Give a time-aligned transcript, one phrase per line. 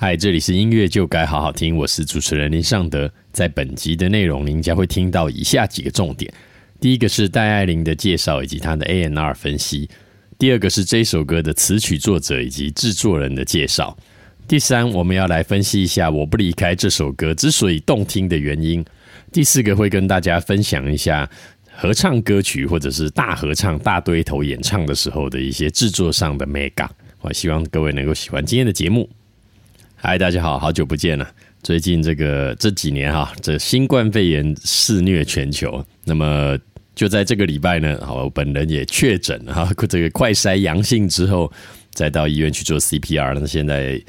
[0.00, 3.12] 嗨，这里是音乐就该好好听，我是主持人林尚德。
[3.32, 6.32] 在本集的内容，您将会听到以下几个重点：
[6.78, 9.88] 第一个是戴爱玲的介绍以及她的 A N R 分析；
[10.38, 13.92] 第二个是这首歌的词曲作者以及制作人的介绍；
[14.46, 18.80] 第三，我们要来分析一下《我不离开》这首歌之所以动听的原因；
[19.32, 21.28] 第四个会跟大家分享一下
[21.74, 26.88] 合唱歌曲或者是大合唱、大堆头演唱的时候的一些制作上的 mega。
[27.20, 29.10] 我希望各位能够喜欢今天的节目。
[30.00, 31.28] 嗨，大家好，好久不见了。
[31.60, 35.84] 最近这个这几年哈，这新冠肺炎肆虐全球。
[36.04, 36.56] 那么
[36.94, 41.52] 就在这个礼拜呢，好，我本人也确诊哈，这个快筛阳性之后，
[41.90, 43.40] 再到医院去做 CPR。
[43.40, 44.00] 那现在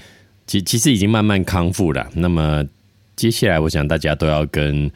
[0.45, 2.08] 其其实已经慢慢康复了。
[2.13, 2.63] 那么
[3.16, 4.89] 接下来，我想大家都要跟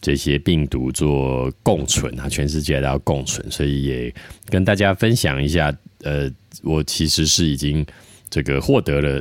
[0.00, 3.44] 这些病毒做共存啊，全世界都要共存。
[3.50, 4.14] 所以也
[4.46, 6.30] 跟大家分享一下，呃，
[6.62, 7.84] 我其实是已经
[8.30, 9.20] 这个获得了。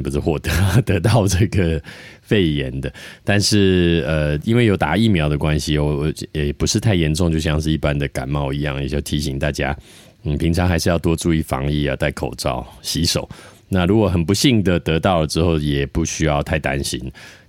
[0.00, 0.50] 不是获得
[0.86, 1.82] 得到这个
[2.22, 2.92] 肺炎的，
[3.24, 9.76] 但是呃，因为有打疫苗的关系，我我也不是太严重，就像是一般的感冒一样，也就提醒大家，
[10.22, 13.28] 嗯，平常还是要多注意防疫啊，戴口罩、洗手。
[13.68, 17.00] 那如果很不幸的得到了之后，也不需要太担心，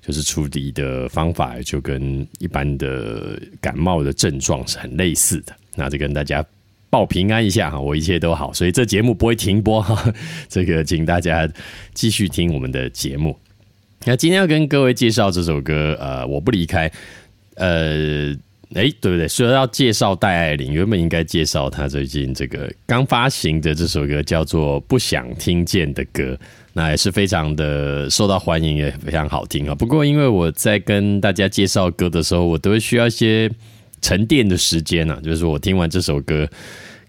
[0.01, 5.53] 就是处理的方法就跟一般的感冒的症状是很类似的。
[5.75, 6.43] 那就跟大家。
[6.93, 10.13] 报平安一下哈，我一切都好，所以这节目不会停播哈。
[10.47, 11.49] 这个请大家
[11.95, 13.35] 继续听我们的节目。
[14.05, 16.91] 那今天要跟各位介绍这首歌，呃，我不离开。
[17.55, 18.31] 呃，
[18.75, 19.27] 哎，对不对？
[19.27, 26.23] 说要介绍戴爱玲，原本应该介绍她最近这个刚发行的这首歌，叫做《不想听见的歌》，
[26.73, 29.73] 那也是非常的受到欢迎，也非常好听啊。
[29.73, 33.49] 不过因为我在跟大家介绍歌的时候，我都会需要一些。
[34.03, 36.47] 沉淀的时间呢，就是我听完这首歌，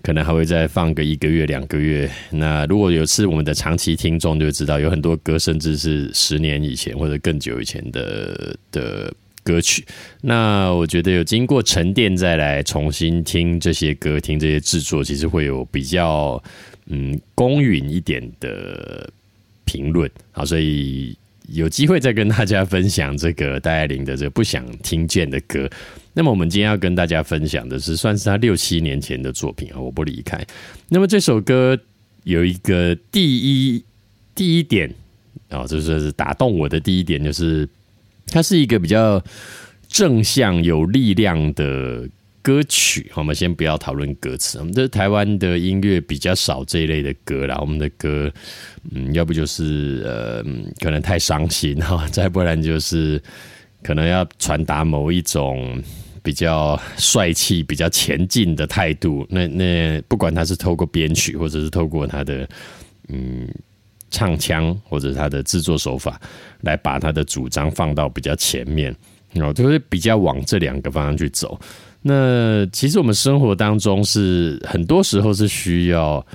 [0.00, 2.08] 可能还会再放个一个月、两个月。
[2.30, 9.84] 那如果有次我们的长期听众就知道，有很多歌甚至是十年以前或者更久以前的的歌曲。
[10.20, 16.40] 那我觉得有经过沉淀再来重新听这些歌，听这些制作，其实会有比较
[16.86, 19.10] 嗯公允一点的
[19.64, 20.08] 评论。
[20.30, 21.16] 好，所以
[21.48, 25.68] 有机会再跟大家分享这个戴爱玲的这不想听见的歌。
[26.16, 30.40] 那么我们今天要跟大家分享的是，算是他六七年前的作品啊，我不离开。
[30.88, 31.76] 那么这首歌
[32.22, 33.84] 有一个第一
[34.32, 34.88] 第一点
[35.48, 37.68] 啊，就是打动我的第一点，就是
[38.28, 39.20] 它是一个比较
[39.88, 42.08] 正向、有力量的
[42.40, 43.10] 歌曲。
[43.14, 47.58] 我们先不要讨论歌词，我们这台湾的音乐比较少这一类的歌啦。
[47.60, 48.32] 我们的歌，
[48.92, 50.44] 嗯，要不就是呃，
[50.78, 53.20] 可能太伤心哈，再不然就是
[53.82, 55.82] 可能要传达某一种。
[56.24, 62.48] 比较帅气、比较前进的态度，那那不管他是透过编曲，或者是透过他的
[63.08, 63.46] 嗯
[64.10, 66.18] 唱腔，或者他的制作手法，
[66.62, 68.96] 来把他的主张放到比较前面，
[69.34, 71.60] 然后就会比较往这两个方向去走。
[72.00, 76.26] 那其实我们生活当中是很多时候是需要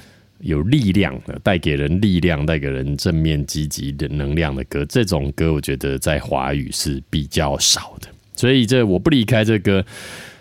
[0.42, 4.86] 有力量的，带给人力量、带给人正面积极的能量的歌。
[4.86, 8.08] 这种歌，我觉得在华语是比较少的。
[8.40, 9.86] 所以这我不离开这歌，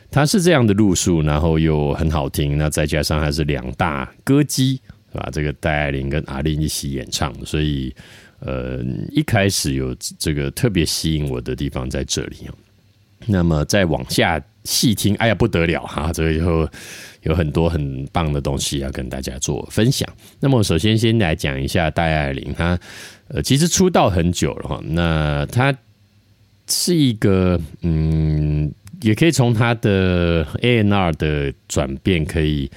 [0.09, 2.57] 它是这样的路数，然后又很好听。
[2.57, 4.81] 那再加上还是两大歌姬，
[5.13, 5.29] 是吧？
[5.33, 7.93] 这个戴爱玲跟阿玲一起演唱，所以
[8.39, 8.79] 呃，
[9.11, 12.37] 一开始有这个特别吸引我的地方在这里
[13.27, 16.13] 那么再往下细听，哎呀不得了哈！
[16.13, 16.69] 这个以后
[17.23, 20.09] 有很多很棒的东西要跟大家做分享。
[20.39, 22.79] 那么首先先来讲一下戴爱玲，她
[23.27, 25.77] 呃其实出道很久了哈，那她。
[26.69, 32.71] 是一个嗯，也可以从他的 A N R 的转变，可以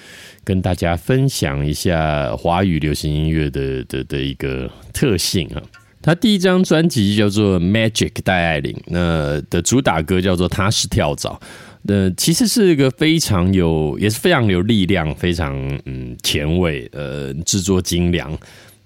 [0.44, 5.62] 跟大家分享一下华语流行音乐的的的一个特性啊。
[6.02, 11.40] 他第一张专辑叫做《Magic》戴爱玲，那的主打歌叫做《他是跳蚤》，
[11.84, 18.36] 那其实是一个非常有，也是非常有力量，非常嗯前卫，呃，制作精良。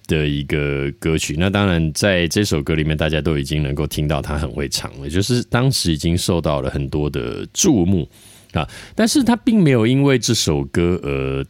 [0.08, 8.10] 的一个歌曲，那当然在这首歌里面，大家都已经能够听到他很会唱了，就是当时已经受到了很多的注目
[8.54, 11.46] 啊，但是他并没有因为这首歌而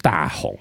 [0.00, 0.58] 大红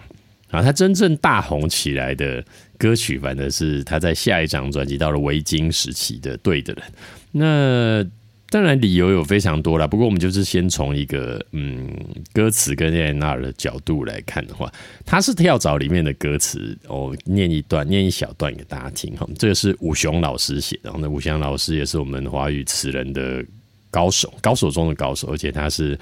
[0.50, 2.44] 啊，他真正大红起来的
[2.78, 6.84] 歌曲，反正是他在下一张专辑到了维京时期的《对的人》
[7.32, 8.23] 那。
[8.54, 9.88] 当然，理由有非常多了。
[9.88, 11.90] 不过，我们就是先从一个嗯
[12.32, 14.72] 歌词跟叶娜的角度来看的话，
[15.04, 16.78] 它是跳蚤里面的歌词。
[16.88, 19.28] 我念一段，念一小段给大家听哈。
[19.40, 23.44] 这个是武雄老师写的，然后呢，武雄老师也是我们华语词人的
[23.90, 25.98] 高手，高手中的高手，而且他是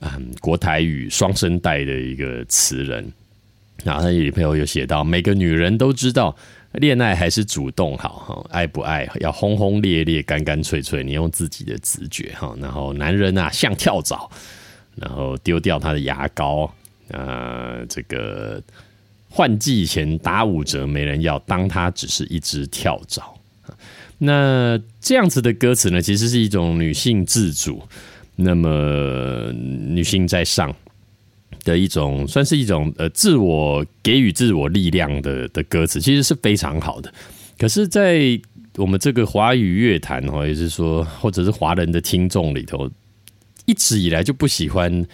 [0.00, 3.08] 嗯国台语双声带的一个词人。
[3.84, 6.34] 然后他女朋友有写到，每个女人都知道，
[6.74, 12.54] 恋爱还是主动好哈，爱不爱要轰轰烈烈、干干脆脆，你用自己的直觉哈。
[12.60, 14.28] 然后男人啊，像跳蚤，
[14.96, 16.72] 然后丢掉他的牙膏，
[17.08, 18.62] 呃，这个
[19.28, 23.34] 换季前打五折，没人要，当他只是一只跳蚤。
[24.18, 27.82] 那这样子的歌词呢，其实是一种女性自主，
[28.36, 30.74] 那么女性在上。
[31.64, 37.12] 的一种算是一种呃自我给予自我力量的的歌词，其实是非常好的。
[37.58, 38.38] 可是，在
[38.76, 42.90] 我们这个华语乐坛哈，也是说，或者是华人的听众里头，
[43.64, 45.06] 一直以来就不喜欢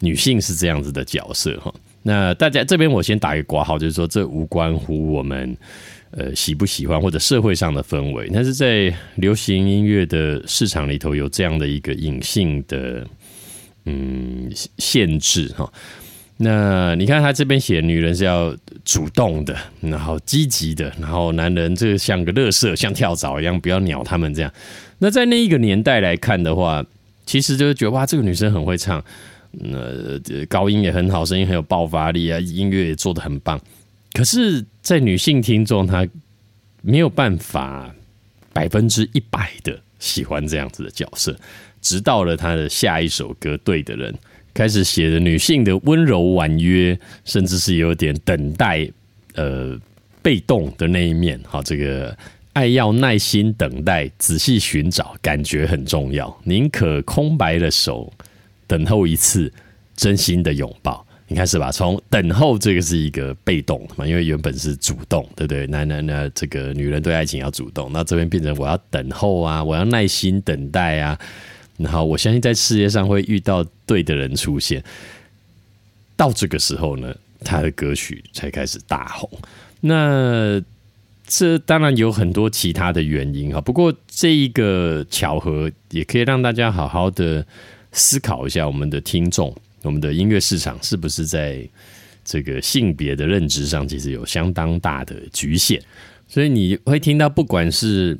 [0.00, 1.74] 女性是这样子的角色哈。
[2.02, 5.56] 那大家这边我先打一个挂号，就是说这无关乎我们
[6.10, 13.06] 呃喜不喜欢或者社会上的氛围，但是在流行音乐的市场里头有这样的一个隐性的。
[13.88, 14.25] 嗯，
[14.78, 15.72] 限制哈。
[16.38, 18.54] 那你看他这边写，女人是要
[18.84, 24.52] 主动的，然后积极的，然后男人这个像个乐色，像跳蚤一样，不要鸟他们这样。
[24.98, 26.84] 那在那一个年代来看的话，
[27.24, 29.02] 其实就是觉得哇，这个女生很会唱，
[29.72, 33.58] 呃，高音也很好，声音很有爆发力啊，音乐也做的很棒。
[34.12, 36.06] 可是，在女性听众，她
[36.82, 37.94] 没有办法
[38.52, 41.34] 百分之一百的喜欢这样子的角色。
[41.82, 44.12] 直到了他的下一首歌《对的人》，
[44.56, 48.88] 开始写的女性的温柔婉约，甚至是有点等待、
[49.34, 49.78] 呃
[50.22, 51.38] 被动的那一面。
[51.46, 52.16] 好，这个
[52.52, 56.36] 爱要耐心等待，仔细寻找，感觉很重要。
[56.42, 58.12] 宁可空白的手，
[58.66, 59.52] 等候一次
[59.94, 61.06] 真心的拥抱。
[61.28, 61.70] 你看是吧？
[61.70, 65.66] 从等候这个是一个被动嘛，因为原本是主动，对不对？
[65.68, 71.16] 男人呢，这个女人对爱情要主动，那这边变成我要等候啊，我要耐心等待啊。
[71.78, 74.82] 然后我相信，在世界上会遇到对的人出现，
[76.16, 79.30] 到这个时候呢，他的歌曲才开始大红。
[79.80, 80.62] 那
[81.26, 87.44] 这当然有很多其他的原因哈，不过这一个巧合也可以让大家好好的
[87.92, 91.68] 思考一下，我们的听众，我们的音乐市场是不是在
[92.24, 95.82] 这个性别的认知上，其实有相当大的局限。
[96.28, 98.16] 所以你会听到，不管是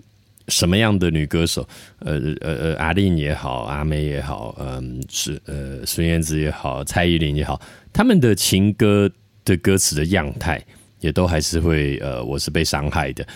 [0.48, 1.66] 什么样的女歌手？
[2.00, 7.60] 呃呃呃，阿令也好，阿妹也好，嗯，是呃孙燕姿也好，蔡依林也好，
[7.92, 9.10] 他们的情歌
[9.44, 10.64] 的歌词的样态，
[11.00, 13.26] 也都还是会呃，我是被伤害的，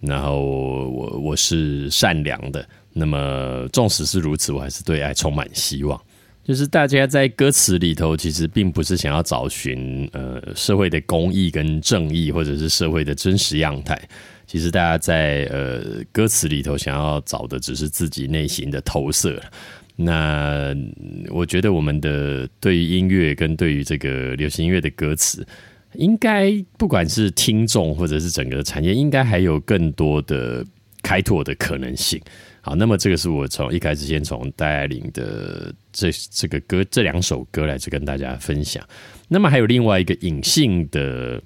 [0.00, 0.40] 然后
[0.90, 2.66] 我我是善良的。
[2.92, 6.00] 那么，纵使是如此，我还是对爱充满希望。
[6.42, 13.96] 就是大家在歌词里头，其实并不是想要找寻呃社会的公义跟正义，或者是社会的真实样态。
[14.50, 19.40] 其实大家在呃歌词里头想要找的只是自己内心的投射。
[19.94, 20.74] 那
[21.28, 25.46] 我觉得我们的对于音乐跟对于这个流行音乐的歌词，
[25.94, 30.66] 应该不管是听众或者是整个产业，应该还有更多的
[31.00, 32.20] 开拓的可能性。
[32.60, 38.84] 好，那么这个是我从一开始先从戴爱玲的这这个歌这两首歌来去跟大家分享。
[39.28, 41.40] 那么还有另外一个隐性的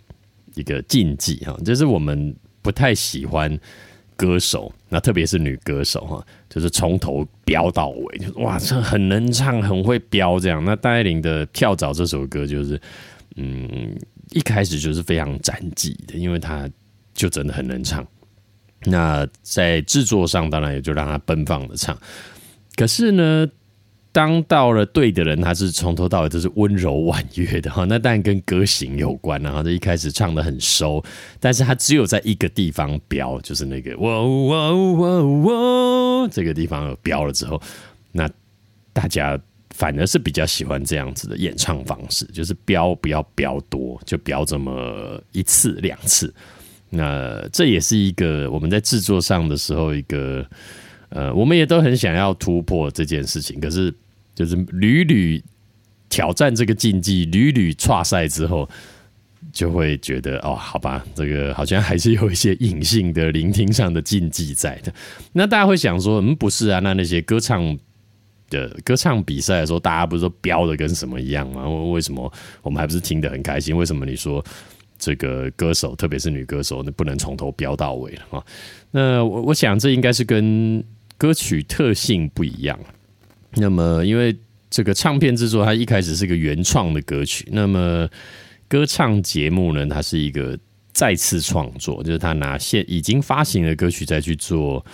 [0.54, 2.34] 一个禁忌哈，就是我们。
[2.64, 3.60] 不太喜欢
[4.16, 10.64] 歌手，那特别是女歌手哈，就是从头飙到尾，就哇，这很能唱，很会飙这样。
[10.64, 12.80] 那戴爱玲的《跳蚤》这首歌就是，
[13.36, 13.94] 嗯，
[14.30, 16.66] 一开始就是非常斩技的，因为她
[17.12, 18.06] 就真的很能唱。
[18.84, 21.96] 那在制作上，当然也就让她奔放的唱。
[22.76, 23.46] 可是呢？
[24.14, 27.84] 当到了对的人，他是从头到尾都是温柔婉约的哈。
[27.90, 31.02] 那当然跟歌型有关，然后这一开始唱的很收，
[31.40, 37.60] 但是他只有在一个地方飙，就是那个哇哇哇哇这个地方飙了之后，
[38.12, 38.30] 那
[38.92, 39.36] 大家
[39.70, 46.32] 反而是比较喜欢这样子的演唱方式，就是飙不要飙多，就飙这么一次两次。
[46.88, 50.46] 那这也是一个我们在制作上的时候一个
[51.08, 53.92] 呃，我们也都很想要突破这件事情，可是。
[54.34, 55.42] 就是屡屡
[56.08, 58.68] 挑战这个禁忌，屡屡跨赛之后，
[59.52, 64.92] 就会觉得哦，好吧，这个好像还是有一些隐性的聆听上的禁忌在的。
[65.32, 67.78] 那大家会想说，嗯，不是啊，那那些歌唱
[68.50, 71.68] 的歌唱比赛的时候，大家不是说飙的跟什么一样吗？
[71.68, 73.76] 为什么我们还不是听得很开心？
[73.76, 74.44] 为什么你说
[74.98, 78.44] 这个歌手，特别是女歌手，那不能从头飙到尾了啊？
[78.90, 80.82] 那我我想，这应该是跟
[81.16, 82.78] 歌曲特性不一样。
[83.56, 84.36] 那么，因为
[84.68, 87.46] 这个唱片制作，它一开始是个原创的歌曲。
[87.52, 88.08] 那么，
[88.66, 90.58] 歌唱节目呢，它是一个
[90.92, 94.84] 再次创作，就是他拿现已经发行的歌曲再去做，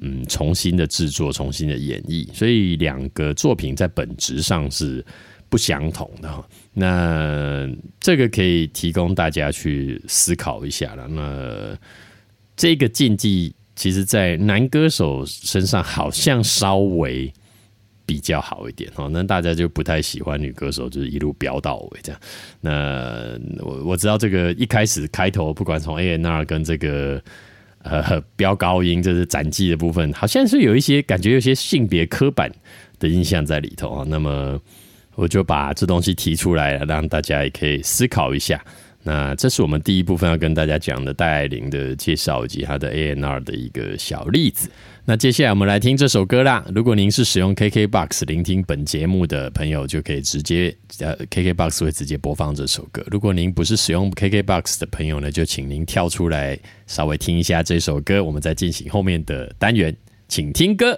[0.00, 2.26] 嗯，重新的制作、重新的演绎。
[2.34, 5.04] 所以，两个作品在本质上是
[5.48, 6.44] 不相同的。
[6.72, 7.68] 那
[8.00, 11.06] 这个可以提供大家去思考一下了。
[11.06, 11.78] 那
[12.56, 17.32] 这个禁忌，其实在男歌手身上好像稍微。
[18.10, 22.20] 比较好一点哦，那大家就不太喜欢女歌手，就是一路飙到尾这样。
[22.60, 27.22] 那我我知道这个一开始开头，不管从 A N R 跟这个
[27.84, 32.50] 呃飙高音，这是斩技的部分，好像是有一些感觉，有些性别刻板
[32.98, 34.04] 的印象在里头啊。
[34.08, 34.60] 那么
[35.14, 38.60] 我就把这东西提出来了，让大家也可以思考一下。
[39.04, 44.68] 那这是我们第一部分要跟大家讲的戴爱玲的介绍以及她的 A N R 的一个小例子。
[45.10, 46.64] 那接下来我们来听这首歌啦。
[46.72, 53.04] 如果您是使用 KKBOX 聆听本节目的朋友，就可以直接呃 KKBOX 会直接播放这首歌。
[53.10, 59.92] 如果您不是使用 KKBOX 的朋友呢，就请您跳出来稍微听一下这首歌，我们再进行后面的单元，
[60.28, 60.96] 请听歌。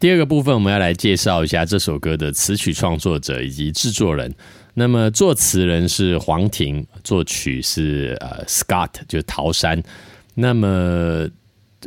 [0.00, 4.34] 第二个部分我们要来介绍一下这首歌的词曲创作者以及制作人。
[4.74, 9.80] 那么作词人是黄婷，作曲是呃 Scott，就是陶山。
[10.34, 11.28] 那么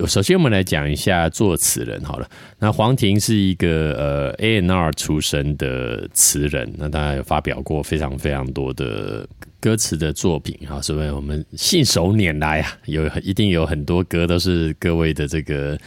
[0.07, 2.29] 首先我们来讲一下作词人好了。
[2.59, 9.27] 那黄婷是一个呃 A N R 出身的词人，那他有发表过非常非常多的
[9.59, 15.77] 歌词的作品啊，所以我们信手拈来啊，有一定有很多歌都是各位的这个。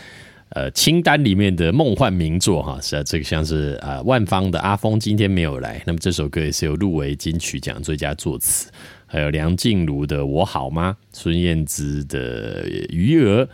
[0.50, 8.70] 呃，清单里面的梦幻名作哈，是啊，这个像是啊，万芳的阿峰今天没有来，那么这首歌也是有入围金曲奖最佳作词，
[9.06, 13.46] 还有梁静茹的我好吗，孙燕姿的余额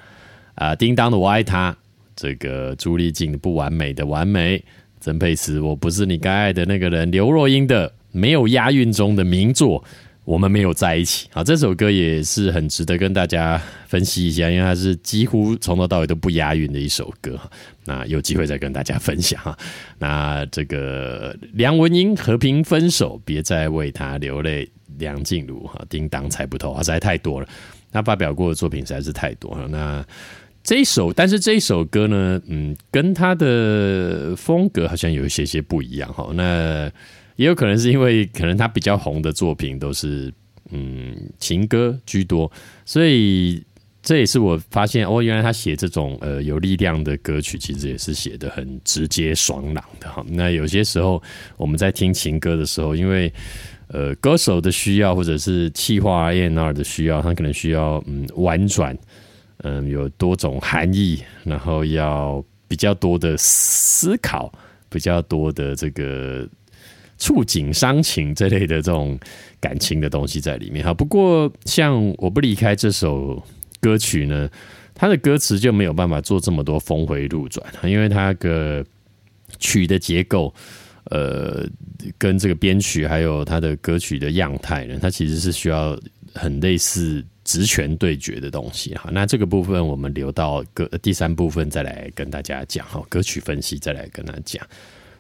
[0.55, 1.77] 啊，叮当的我爱他，
[2.15, 4.63] 这个朱丽静不完美的完美，
[5.01, 9.85] 曾沛慈我不是你该爱的那个人，刘若英的没有押韵中的名作。
[10.25, 11.43] 我们没有在一起啊！
[11.43, 17.37] 这首歌也是很值得跟大家分析一下，因为它是几乎从头到尾都不押韵的一首歌。
[17.85, 19.59] 那有机会再跟大家分享哈。
[19.99, 24.71] 那这个梁文音和平分手，别再为他流泪。
[24.99, 27.49] 梁静茹哈，叮当猜不透啊，实在太多了。
[27.91, 29.67] 他发表过的作品实在是太多了。
[29.67, 30.07] 那
[30.63, 36.31] 这一首，但是这一首歌呢，嗯，跟他的风格好像有一些些不一样哈。
[36.35, 36.91] 那
[37.37, 40.33] 也有可能是因为可能他比较红的作品都是
[40.71, 42.51] 嗯情歌居多，
[42.85, 43.63] 所以
[44.03, 50.25] 这也是我发现哦，原来他写这种呃有力量的歌曲，其实也是写的很直接爽朗的哈。
[50.29, 51.21] 那有些时候
[51.57, 53.33] 我们在听情歌的时候，因为
[53.89, 58.97] 呃歌手的需要或者是气化 A N R 的需要，他可能需要嗯婉转，
[59.63, 64.53] 嗯有多种含义，然后要比较多的思考，
[64.89, 66.49] 比较多的这个。
[67.19, 69.17] 触景伤情这类的这种
[69.61, 70.93] 感情的东西在里面哈。
[70.93, 73.41] 不过像我不离开这首
[73.79, 74.51] 歌曲呢，
[74.93, 78.85] 它的歌词就没有办法做这么多峰回路转，因为它个
[79.61, 80.53] 曲的结构，
[81.05, 81.65] 呃，
[82.19, 85.97] 跟这个编曲还有它的歌曲的样态呢，它其实是需要
[86.35, 89.11] 很类似职权对决的东西哈。
[89.13, 94.67] 那这个部分我们留到歌第三部分再来跟大家讲哈，歌曲分析再来跟他讲。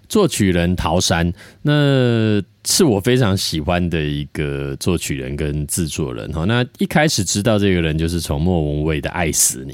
[0.08, 6.44] 作曲人陶山，那是我非常喜欢的一个作曲人跟制作人哈。
[6.44, 9.72] 那一开始知道这个人，就是从莫文蔚的《爱死你》，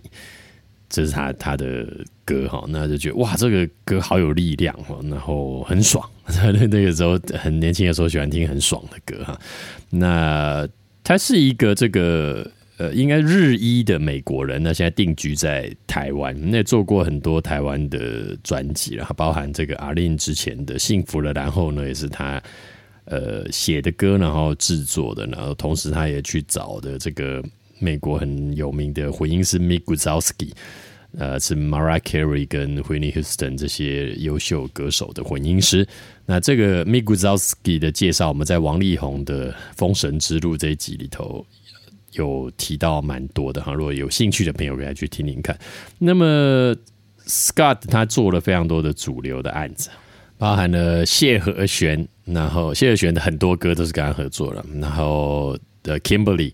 [0.89, 1.85] 这是他他的
[2.25, 6.09] 歌哈，那就觉得哇，这个歌好有力量哈，然后很爽。
[6.31, 9.37] 那个时候很年轻的时候，喜欢听很爽的歌哈。
[9.91, 10.69] 那
[11.09, 12.47] 他是一个这个。
[12.77, 22.41] 呃，应该日裔的美国人，那现在定居在台湾，那做过很多台湾的专辑了，包含这个阿令之前的《幸福了》，然后呢，也是他
[23.07, 27.43] 呃写的歌，然后制作的，然后同时他也去找的这个
[27.81, 30.53] 美国很有名的混音师 Mick Guzowski，
[31.19, 35.87] 呃，是 Mariah Carey 跟 Whitney Houston 这些优秀歌手的混音师。
[36.25, 41.45] 那这个 Miguzowski 的介绍，我们在王力宏的《封神之路》这一集里头。
[42.13, 45.57] 有提到蛮多的哈，如果有兴趣的朋友可以去听听看。
[45.99, 46.75] 那么
[47.27, 49.91] Scott 他做了非常多的主流的案子，
[50.39, 54.65] 包含了谢和弦，然后谢和弦的很多歌都是跟他合作了。
[54.81, 56.53] 然后的 Kimberly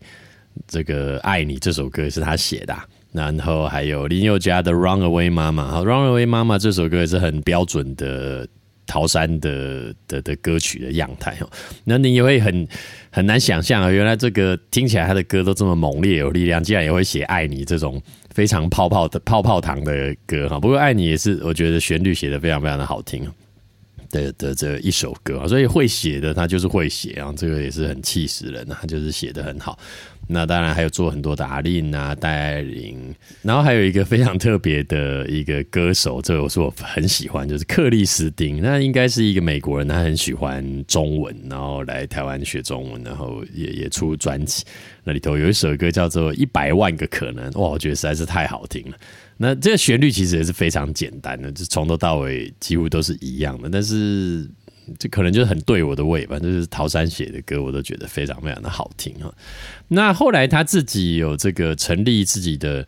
[0.66, 2.76] 这个爱你这首歌是他写的，
[3.14, 8.46] 然后还有林宥嘉的 Run Away 妈妈，好 Run Away 妈妈这首歌也是很标准的。
[8.86, 11.48] 桃山的的的歌曲的样态哦，
[11.84, 12.68] 那你也会很
[13.10, 18.00] 很难想象啊，原来这个听起来他的歌都这么猛烈有力量，竟然也会写爱你这种
[18.34, 20.60] 非常泡泡的泡泡糖的歌哈。
[20.60, 23.26] 不过爱你也是我觉得旋律写的非常非常的好听
[24.14, 29.76] 的的这一首歌啊，所以会写的他就是会写啊，这个也是很气死人啊，他就是写的很好。
[30.26, 38.58] 那当然还有做很多的阿令啊、戴爱玲，然后还有一个非常特别的一个歌手，这个我说我很喜欢，就是克里斯汀。
[38.62, 44.64] 那应该是一个美国人，他很喜欢中文，然后来台湾学中文，然后也也出专辑。
[45.02, 48.96] 那里头有一首歌叫做《一百万个可能》，哇，我觉得实在是太好听了。
[49.36, 54.48] 那这个旋律其实也是非常简单的，就从头到尾几乎都是一样的，但是。
[54.98, 59.34] 这可能就是很对我的胃吧，就是陶山写的歌，我都觉得非常非常的好听哈。
[59.88, 62.86] 那后来他自己有这个成立自己的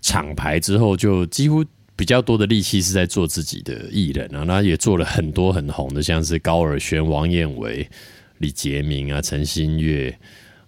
[0.00, 1.64] 厂牌之后，就几乎
[1.96, 4.44] 比较多的力气是在做自己的艺人啊。
[4.44, 7.90] 那也做了很多很红的，像是高尔宣、王彦伟、
[8.38, 10.16] 李杰明啊、陈新月，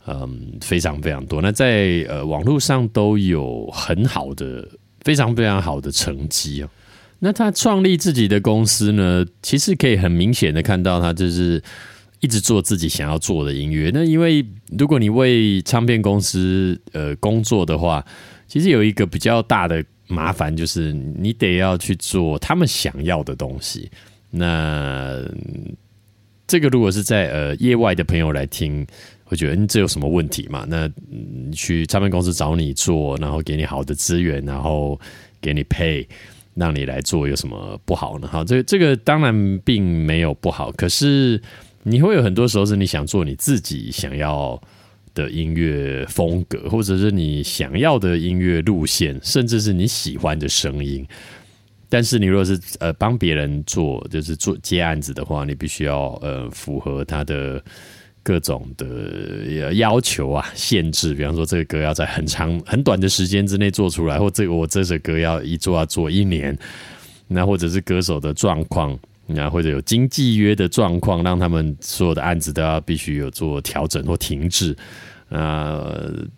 [0.08, 1.40] 嗯，非常非常多。
[1.40, 4.68] 那在呃网络上都有很好的、
[5.06, 6.68] 非常非常好的成绩哦。
[7.20, 9.24] 那他创立自己的公司呢？
[9.40, 11.62] 其实可以很明显的看到，他就是
[12.20, 13.90] 一直做自己想要做的音乐。
[13.94, 14.44] 那因为
[14.76, 18.04] 如果你为唱片公司呃工作的话，
[18.48, 23.90] 其实有一个比较大的麻烦，就是你得要去做他们想要的东西。
[24.30, 25.24] 那
[26.46, 28.86] 这个如果是在呃业外的朋友来听，
[29.26, 30.64] 会觉得嗯这有什么问题嘛？
[30.66, 30.90] 那
[31.52, 34.98] 去唱片公司找你做，然后给你好的资源，然后
[35.42, 36.08] 给你配。
[36.58, 38.26] 让你来做有什么不好呢？
[38.26, 41.38] 好，这这个当然并没有不好，可是
[41.82, 44.58] 你会有很多时候是你想做你自己想要
[45.12, 51.06] 的音乐风格，或者是你想要的音乐路线，甚至是你喜欢的声音。
[51.90, 57.62] 但是你如果是呃帮别人做，就是做接案子的话，你必须要呃符合他的。
[58.26, 66.58] 各种的要求啊，限制，比方说这个歌要在很长很短的时间之内做出来，或这个我这首歌要一做要做一年，
[67.28, 74.76] 那或者是歌手的状况，那或者有经纪约的状况，让他们所有的案子都要必须有做调整或停滞，
[75.28, 75.88] 啊，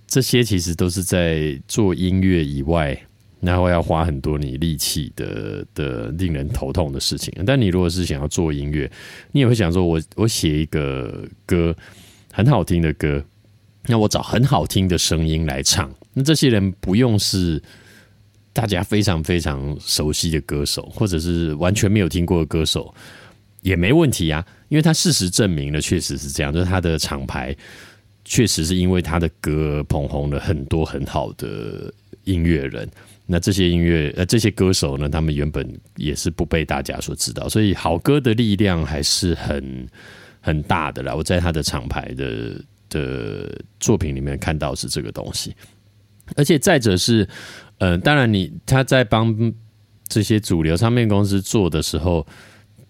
[0.06, 2.94] 这些其实都是在做音乐以外。
[3.40, 8.90] 然后要花很多你力气的的令人头痛的事情，但你如果是想要做音乐，
[9.30, 11.74] 你也会想说，我我写一个歌
[12.32, 13.24] 很好听的歌，
[13.86, 17.62] 那我找很好听的声音来唱，那这些人不用是
[18.52, 22.92] 大家非常非常熟悉的歌手，或者是完全没有听过的歌手
[23.62, 27.54] 也没问题啊，因为他事实证明了确实是这样，就是他的厂牌
[28.24, 31.92] 确实是因为他的歌捧红了很多很好的
[32.24, 32.88] 音乐人。
[33.30, 39.86] 那这些音乐呃，这些歌手呢，他们原本也是不被大家所知道，所以好歌的力量还是很
[40.40, 41.14] 很大的啦。
[41.14, 45.54] 我在他的厂牌的的作品里面看到是这个东西，
[46.36, 47.28] 而且再者是，
[47.76, 49.52] 呃，当然你他在帮
[50.08, 52.26] 这些主流唱片公司做的时候，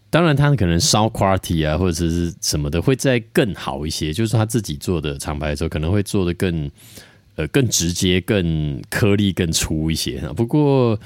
[0.09, 6.71] 当然他可能烧 quality 啊或者是什么的会再更好一些，就是他自己做的厂牌的时候可能会做的更。
[7.39, 10.99] 呃，更直接、更颗粒更粗一些不过，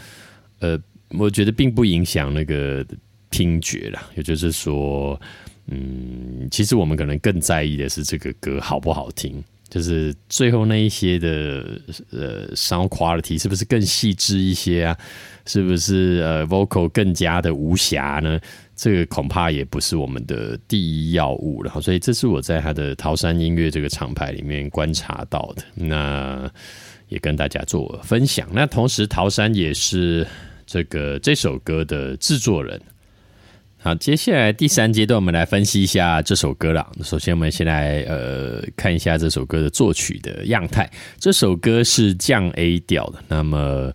[0.61, 2.83] 呃，我觉得并不影响那个
[3.31, 4.09] 听觉啦。
[4.17, 5.21] 也就是说，
[5.67, 11.79] 嗯，其实我们可能更在意的是这个歌好不好听，就是最后那一些的
[12.11, 14.99] 呃 sound quality 是不是更细致一些啊？
[15.45, 18.41] 是不是呃 vocal 更加的无瑕呢？
[18.75, 26.51] 这个恐怕也不是我们的第一要务了，所以这是我在他的桃山音乐这个厂牌里面观察到的，那
[27.09, 28.49] 也跟大家做分享。
[28.53, 30.27] 那同时，桃山也是
[30.67, 32.81] 这个这首歌的制作人。
[33.79, 36.91] 好，接下来第三阶段，我们来分析一下这首歌了。
[37.05, 40.91] 首先，我们先来呃看一下这首歌的作曲的样态。
[41.19, 43.93] 这首歌是降 A 调的，那么。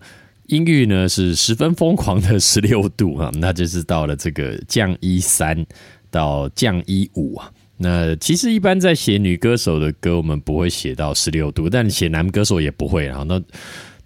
[0.47, 5.65] 音域呢是十分疯狂的十六度啊，那就是到了这个降一三
[6.09, 7.51] 到降一五啊。
[7.77, 13.23] 那其实一般在写女歌手的歌，我们不会写到十六度，但写男歌手也不会啊。
[13.27, 13.39] 那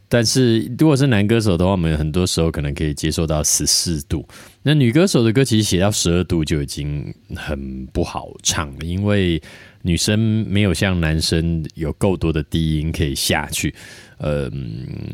[0.10, 4.28] 但是如果是男歌手的话，我们很多时候可能可以接受到十四度。
[4.62, 9.42] 那女歌手的歌其实写到十二度就已经很不好唱了，因为
[9.84, 13.74] 女生没有像男生有够多的低音可以下去。
[14.22, 14.48] 呃，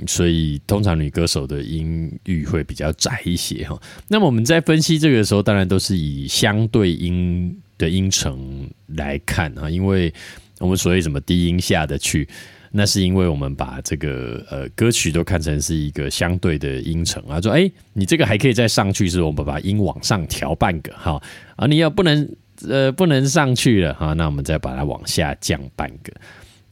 [0.05, 3.81] 所以通常女歌手的音域会比较窄一些哈。
[4.09, 10.13] 那么我们在分析这个的时候，当然都是以相对音的音程来看啊，因为
[10.59, 12.27] 我们所谓什么低音下的去，
[12.69, 21.21] 那是因为我们把这个呃歌曲都看成是一个相对的音程啊，说哎，你这个还可以再上去，是我们把音往上调半个哈
[21.55, 22.29] 啊，你要不能
[22.67, 26.11] 呃不能上去了哈，那我们再把它往下降半个。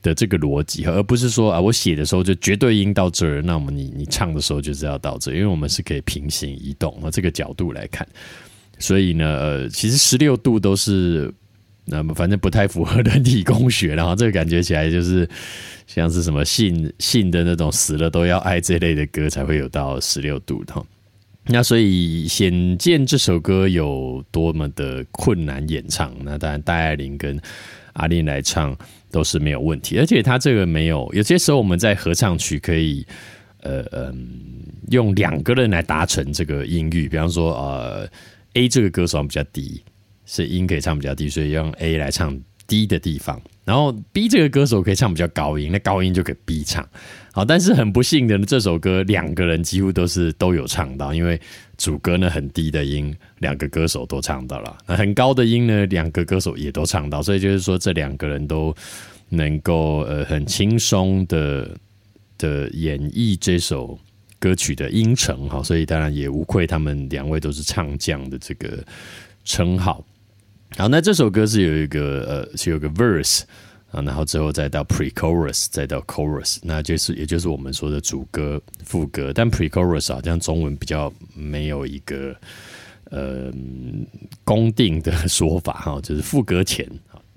[0.05, 8.07] 的这个逻辑，而不是说啊，我写的时候就绝对音到这儿，那么你你唱的时候就是要到这，因为我们是可以平行移动啊，这个角度来看，
[8.77, 11.33] 所以呢，呃，其实十六度都是
[11.85, 15.27] 那么反正不太符合 人体工学，然后这个感觉起来就是
[15.87, 20.75] 像是什么信信的那种死了都要爱这类的歌才会有到十六度的。
[21.47, 26.11] 那所以显见这首歌有多么的困难演唱。
[26.23, 27.39] 那当然戴爱玲跟
[27.95, 28.73] 阿林来唱
[29.11, 33.05] 都是没有问题，而且他这个没有有些时候我们在合唱曲可以
[33.63, 34.29] 呃嗯
[34.91, 38.09] 用两个人来达成这个音域，比方说呃
[38.53, 39.83] A 这个歌手比较低。
[40.27, 43.39] 是音可以唱比较低，所以用 A 来唱低的地方。
[43.63, 46.83] 然后 B 这个歌手可以唱比较高音，那高音就给 B 唱。
[47.35, 51.37] 好，但是很不幸的，这首歌两个人几乎都是都有唱到，因为
[51.77, 57.21] 主歌呢很低的音，两个歌手都唱到了；那很高的音呢，两个歌手也都唱到。
[57.21, 58.73] 所以就是说，这两个人都
[59.27, 61.69] 能够呃很轻松的
[62.37, 63.99] 的演绎这首
[64.39, 68.81] 歌曲的音程哈，所以当然也无愧他们两位都是唱将的这个
[69.43, 70.01] 称号。
[70.77, 73.41] 好，那这首歌是有一个呃，是有个 verse
[73.95, 79.31] 啊，然后之后再到 pre-chorus，再到 chorus，那就是也就是我们说的主歌、副歌。
[79.33, 82.35] 但 pre-chorus 好像中文比较没有一个
[83.09, 83.51] 呃
[84.43, 86.85] 公定的 说法哈，就是副歌前。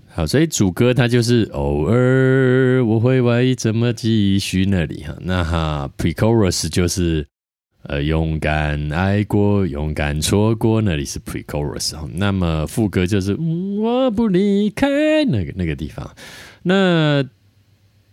[0.09, 7.25] 好，所以主歌它就是偶尔我会怀疑怎么继续那里哈，那哈 pre-chorus 就是。
[7.89, 12.07] 呃，勇敢爱过，勇敢错过，那里是 pre-chorus 哈。
[12.13, 16.15] 那么副歌就是我不离开那个那个地方。
[16.63, 17.25] 那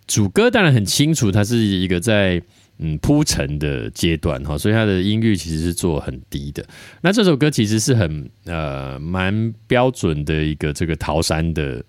[0.08, 2.42] 主歌当然很清楚，它是一个在
[2.80, 6.66] 嗯铺陈的阶段哈，所以它的音域其实是做很低的。
[7.02, 11.84] 那这首歌其实是很呃蛮标准的一个这个桃山的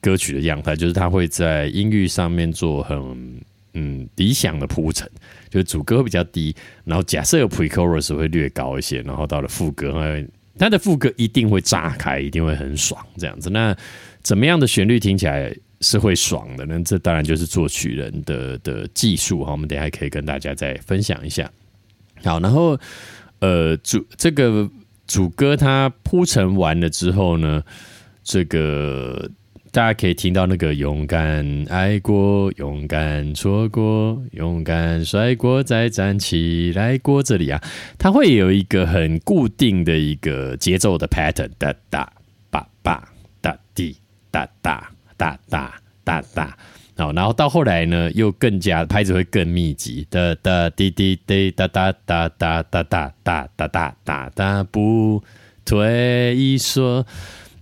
[0.00, 3.40] 歌曲的样态，就是它会在音域上面做很。
[3.74, 5.10] 嗯，理想的铺陈
[5.50, 9.92] 就是主歌比较低，然后假设有 pre-chorus 会略高一些，然后到了副歌，
[10.56, 13.50] 它的副歌一定会炸开，一定会很爽这样子。
[13.50, 13.76] 那
[14.22, 16.80] 怎么样的旋律听起来是会爽的呢？
[16.84, 19.50] 这当然就是作曲人的的技术哈。
[19.50, 21.50] 我们等下可以跟大家再分享一下。
[22.22, 22.78] 好，然后
[23.40, 24.70] 呃主这个
[25.06, 27.62] 主歌它铺陈完了之后呢，
[28.22, 29.28] 这个。
[29.74, 37.20] 大家可以听到那个勇敢爱过，勇敢错过，勇敢摔过再站起来过。
[37.20, 37.60] 这里啊，
[37.98, 42.12] 它会有一个很固定的一个节奏的 pattern，哒哒
[42.50, 43.08] 吧吧
[43.40, 43.96] 哒滴
[44.30, 46.56] 哒哒哒哒哒哒。
[46.96, 55.20] 好，然后到后来呢，又更加拍子会更密集，哒哒滴滴滴哒哒哒哒哒哒哒哒哒哒哒不
[55.64, 57.04] 退缩。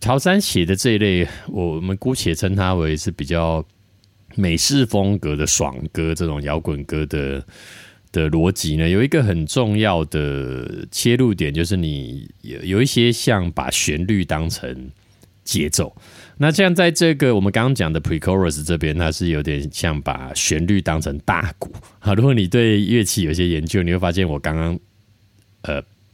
[0.00, 3.62] 乔山写的这一类，我们姑且称它为是比较
[4.34, 7.44] 美式风格的爽歌，这种摇滚歌的
[8.10, 14.90] 的逻辑呢，有一个很重要的切入点，就是你有有一些像把旋律当成
[15.44, 15.94] 节奏。
[16.38, 21.70] 那像在这个我们刚刚讲的 pre-chorus 这边，它是有点像把旋律当成大鼓。
[21.98, 24.80] 啊，如果你对乐器有些研究，你会发现我刚刚
[25.62, 25.82] 呃。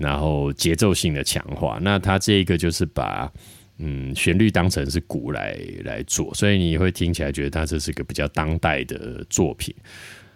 [0.00, 3.30] 然后节奏性的强化，那它这个就是把
[3.76, 9.74] 嗯旋律当成是鼓来来做，所以你会听起来觉得它这是个比较当代的作品。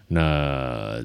[0.06, 1.02] 那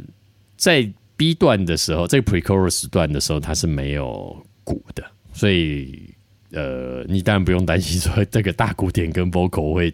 [0.58, 6.14] 在 B 段的时候，这个 Pre-chorus 段的时候，它是没有鼓的，所以
[6.52, 9.94] 呃，你当然不用担心说这个大鼓点跟 Vocal 会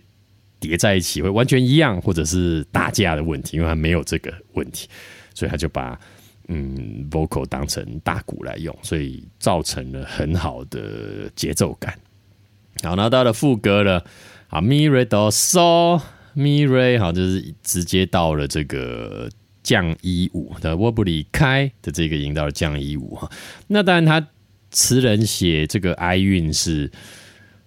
[0.60, 4.90] 叠在一起会完全一样，或者是打架的问题，因为它没有这个问题，
[5.36, 6.00] 所以他就把。
[6.48, 11.98] 嗯，vocal 当成大鼓来用，所以造成了很好的节奏感。
[12.84, 14.06] 好，那到了副歌了，
[14.48, 19.30] 好，mi re do so，mi re 好，就是直接到了这个
[19.64, 23.32] 降一五的我不离开的这个音到了降一五哈。
[23.68, 24.28] 那当然，他
[24.70, 26.92] 词人写这个哀韵是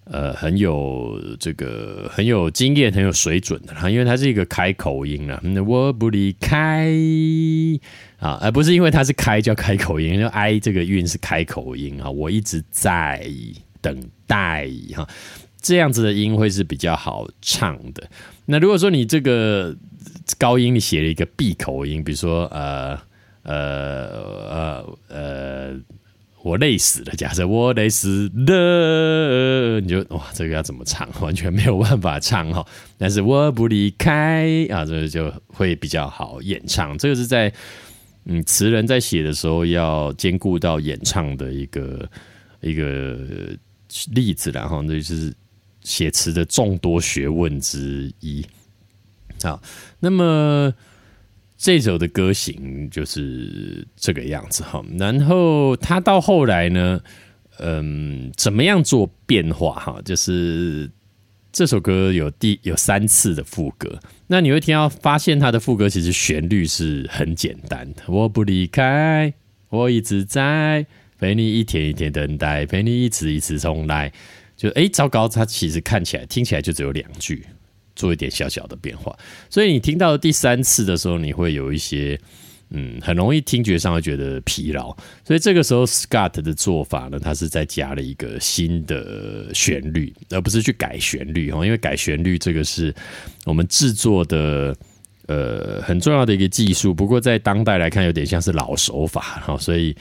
[0.05, 5.41] 呃很有这个很有经验、很有水准的啦，因为它是一个开口音了。
[5.65, 6.87] 我不离开
[8.19, 12.09] 啊，而不是因为它是开叫开口音，就 I 这个韵是开口音啊。
[12.09, 13.25] 我一直在
[13.81, 15.07] 等待哈，
[15.61, 18.09] 这样子的音会是比较好唱的。
[18.45, 19.73] 那如果说你这个
[20.37, 22.99] 高音你写了一个闭口音，比如说呃
[23.43, 23.53] 呃
[24.49, 25.79] 呃呃，
[26.43, 27.13] 我累死了。
[27.13, 31.07] 假设我累死了，你就哇，这个要怎么唱？
[31.21, 32.65] 完全没有办法唱哈。
[32.97, 36.97] 但是我不离开啊，这个就会比较好演唱。
[36.97, 37.51] 这个是在
[38.31, 42.09] 嗯词人在写的时候要兼顾到演唱的一个
[42.61, 43.17] 一个
[44.13, 45.33] 例子，然后那就是
[45.81, 48.45] 写词的众多学问之一。
[49.41, 49.59] 好，
[49.99, 50.71] 那么
[51.57, 54.83] 这首的歌型就是这个样子哈。
[54.99, 57.01] 然后他到后来呢，
[57.57, 60.01] 嗯，怎么样做变化哈？
[60.05, 60.87] 就是
[61.59, 68.03] 这首歌有第有三次的副歌，那你会听到发现它的副歌其实旋律是很简单的。
[68.07, 69.33] 我不离开，
[69.67, 70.85] 我一直在
[71.17, 74.09] 陪你一天一天等待，陪你一次一次重来。
[74.55, 77.45] 就哎，糟糕，它其实看起来听起来就只有两句。
[77.93, 79.13] 做一点小小的变化，
[79.49, 82.17] 所以你听到第三次的时候，你会有一些
[82.71, 84.95] 嗯，很容易听觉上会觉得疲劳。
[85.25, 91.65] 所以这个时候，Scott 的做法呢，他是在加了一个新的旋律，而不是去改旋律哈。
[91.65, 92.93] 因为改旋律这个是
[93.45, 94.75] 我们制作的
[95.25, 99.57] 呃很重要的一个技术，不过在当代来看，有点像是老手法哈。
[99.57, 99.95] 所以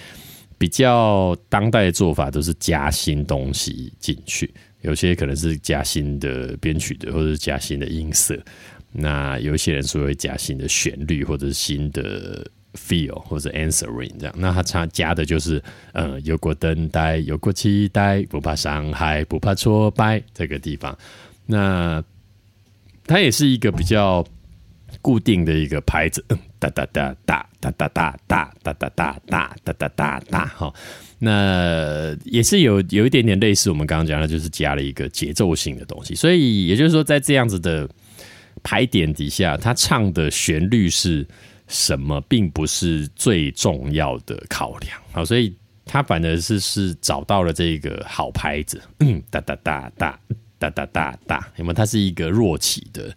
[0.58, 4.52] 比较当代的做法都是加新东西进去。
[4.82, 8.38] 有些可能是加新的编曲的，或者是加新的音色。
[8.92, 14.34] 那有一些人说会加新的旋律，或者是新的 feel，或者 answering 这样。
[14.38, 15.62] 那他加加的就是，
[15.92, 20.96] 嗯，有过等待，有过期待，不怕伤害，不怕挫败这个地方。
[21.46, 22.02] 那
[23.06, 24.24] 它也是一个比较
[25.02, 26.24] 固定的一个拍子，
[26.58, 30.72] 哒哒哒哒哒哒哒哒哒哒哒哒哒哒哒哒，哈。
[31.18, 36.14] 那也是有有一点点类似我们刚刚讲的，就是加了一个节奏性的东西。
[36.14, 37.88] 所以也就是说，在这样子的
[38.62, 41.26] 拍点底下，他唱的旋律是
[41.68, 44.98] 什么，并不是最重要的考量。
[45.12, 45.54] 好，所以
[45.84, 48.82] 他反而是是找到了这个好拍子，
[49.30, 50.20] 哒哒哒哒
[50.58, 51.86] 哒哒哒哒，因为他？
[51.86, 53.16] 是一个弱起的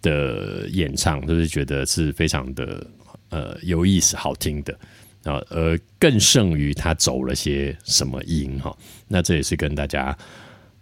[0.00, 2.86] 的演唱，就是觉得是非常的
[3.30, 4.78] 呃有意思、好听的。
[5.24, 8.74] 啊，而更胜于他走了些什么音哈？
[9.06, 10.16] 那这也是跟大家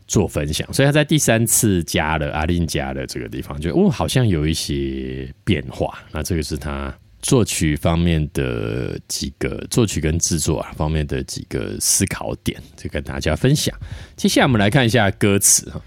[0.09, 0.67] 做分享。
[0.75, 5.97] 所以他在第三次加了阿林加的这个地方，就哦，好像有一些变化。
[6.11, 6.93] 那这个是他
[7.23, 13.73] 作曲方面的几个作曲跟制作啊方面的几个思考点，就跟大家分享。
[14.17, 15.81] 接下来我们来看一下歌词哈，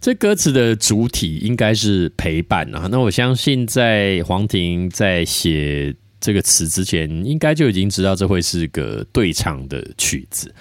[0.00, 2.88] 这歌词的主体应该是陪伴啊。
[2.90, 5.94] 那我相信在黄庭在写。
[6.18, 10.52] 这个词之前应该就已经知道这会是个对唱的曲子，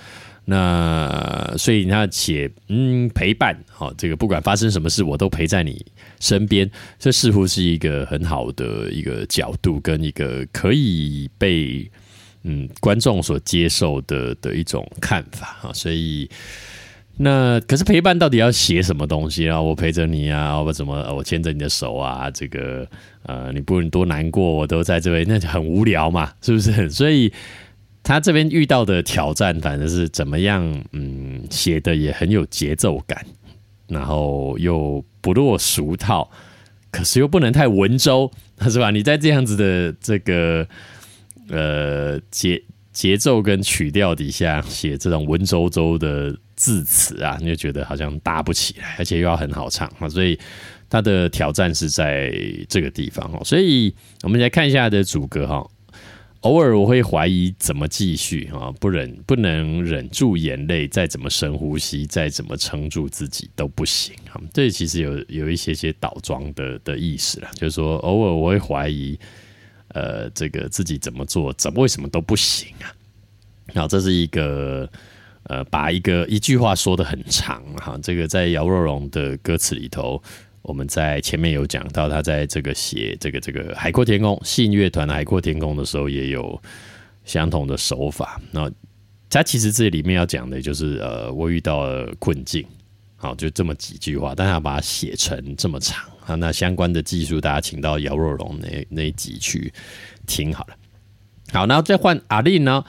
[0.46, 5.86] 那所以他写嗯陪伴好，这个不管发生什么事，我都陪在你
[6.20, 11.90] 身边，这似乎是一个很好的一个角度跟一个可以被
[12.44, 16.30] 嗯观众所接受的的一种看法啊，所以。
[17.18, 19.62] 那可是陪伴到底要写什么东西啊？
[19.62, 22.30] 我陪着你啊，我怎么我牵着你的手啊？
[22.30, 22.86] 这个
[23.24, 26.90] 呃，你不论多难过，我都在这边，那就很无聊嘛，是不是？
[26.90, 27.32] 所以
[28.06, 30.64] 他这边遇到的挑战，反正是怎么样？
[30.94, 33.26] 嗯，写的也很有节奏感，
[33.88, 36.30] 然后又不落俗套，
[36.92, 38.32] 可是又不能太文绉，
[38.70, 38.92] 是吧？
[38.92, 40.66] 你在这样子的这个
[41.50, 42.62] 呃节
[42.94, 46.38] 节奏跟曲调底下写这种文绉绉的。
[46.58, 50.40] 字词啊，你就觉得好像搭不起来，而且又要很好唱啊，所以
[50.90, 52.34] 他的挑战是在
[52.70, 53.42] 这个地方哦。
[53.44, 55.70] 所以我们来看一下他的主歌哈。
[56.42, 64.40] 偶尔我会怀疑怎么继续啊，不忍不能忍住眼泪，再怎么深呼吸，再怎么撑住自己都不行啊。
[64.54, 69.18] 这其实有有一些些倒装的的意思了，就是说偶尔我会怀疑，
[69.90, 72.94] 呃，这个自己怎么做，怎么为什么都不行啊？
[73.74, 74.90] 好，这是一个。
[75.48, 80.20] 呃，把一个一句话说的很长哈，这个在姚若龙的歌词里头，
[80.66, 86.60] 我们在前面有讲到，他在这个写这个这个海阔天空信乐团的海阔天空的时候，也有
[87.24, 88.42] 相同的手法。
[88.52, 88.70] 那
[89.30, 92.66] 他其实这里面要讲的就是呃，我遇到了困境，
[93.16, 96.34] 好，就这么几句话，但他把它写成这么长啊。
[96.34, 99.72] 那相关的技术，大家请到姚若龙那那集去
[100.26, 100.76] 听好了。
[101.54, 102.84] 好，然后再换阿丽呢。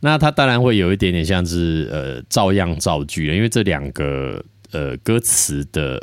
[0.00, 6.02] 那他当然会有一点点像是呃照样造句了因为这两个呃歌词的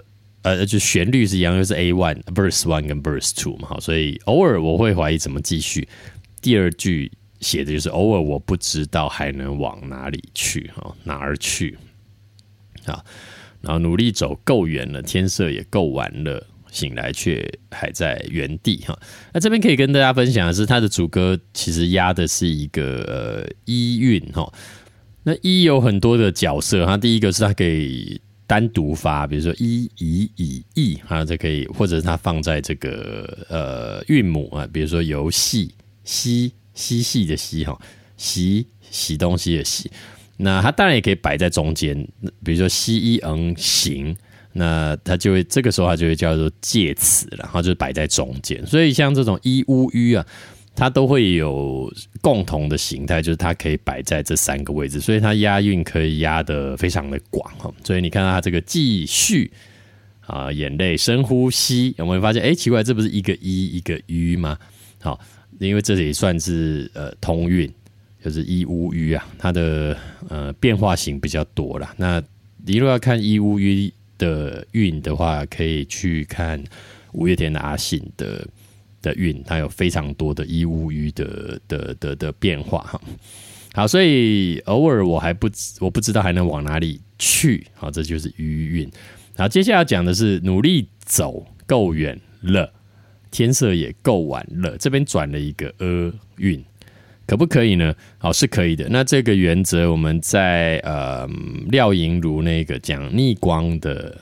[0.55, 5.87] 呃就旋律是一样，就是 A one verse one 跟 verse two 嘛，好，所以偶尔我会怀疑怎么继续。
[6.41, 11.77] 第二句写的就是偶尔我不知道还能往哪里去哈，哪儿去
[12.85, 13.03] 啊？
[13.61, 16.45] 然后努力走够远了，天色也够晚了。
[16.69, 18.99] 醒来却还在原地哈，
[19.33, 24.51] 那这边可以跟大家分享的是，他的主歌其实压的是一个呃一韵哈。
[25.23, 37.77] 那一有很多的角色，他第一个是他给单独发，比如说一以以意啊，这可以，或者是它放在这个呃韵母啊，比如说游戏嬉嬉戏的嬉哈，
[38.15, 39.91] 洗洗东西的洗。
[40.37, 41.95] 那它当然也可以摆在中间，
[42.43, 44.15] 比如说西一嗯行。
[44.53, 48.65] 那它就会这个时候它就会叫做介词，然后就摆在中间。
[48.65, 50.25] 所以像这种一乌吁啊，
[50.77, 57.73] 它都会有共同的形态，就是它可以摆在这三个位置，所以它押韵可以押的非常的广哈。
[57.83, 59.51] 所以你看到它这个继续
[60.27, 62.43] 啊，眼泪深呼吸，有没有发现？
[62.43, 64.55] 哎，奇怪，这不是一个一一个吁吗？
[65.01, 65.19] 好，
[65.59, 67.67] 因为这里算是呃通韵，
[68.23, 69.97] 就是一乌吁啊，它的
[70.29, 71.91] 呃变化型比较多了。
[71.97, 72.21] 那
[72.63, 73.91] 你如果要看一乌吁。
[74.19, 76.59] 的韵的话，可以去看
[77.11, 78.43] 五月天的阿信的
[79.01, 83.01] 的韵，它有非常多的一乌鱼的的的的变化哈。
[83.73, 88.91] 好，所以偶尔我还不我不知道还能往哪里去，好，这就是余韵。
[89.37, 92.73] 好，接下来讲的是努力走够远了，
[93.29, 96.63] 天色也够晚了，这边转了一个呃韵。
[97.27, 97.93] 可不可以呢？
[98.17, 98.87] 好，是可以的。
[98.89, 101.27] 那这个原则，我们在呃
[101.67, 104.17] 廖莹如那个讲逆光的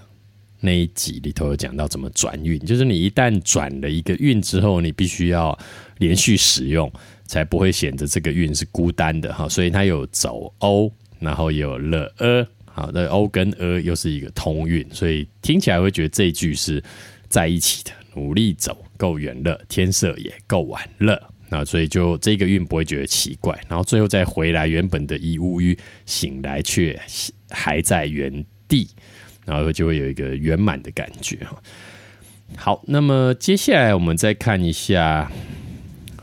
[0.66, 5.58] 那一集里头有讲到怎么转运，就是你一旦转了一个运之后，你必须要
[6.00, 6.92] 连续使用，
[7.26, 9.48] 才不会显得这个运是孤单的哈。
[9.48, 16.84] 所以它有走欧然后有了呃好，那欧跟呃又是一个通运，所以听起来会觉得这句是
[17.30, 17.92] 在一起的。
[18.18, 21.34] 努力走够远了，天色也够晚了。
[21.50, 26.98] 那所以就这个运不会觉得奇怪，然后最后再回来原本的一乌鱼醒来却
[27.50, 28.32] 还在原
[28.70, 28.88] 地，
[29.46, 31.56] 然后就会有一个圆满的感觉哈。
[32.56, 35.32] 好，那么接下来我们再看一下，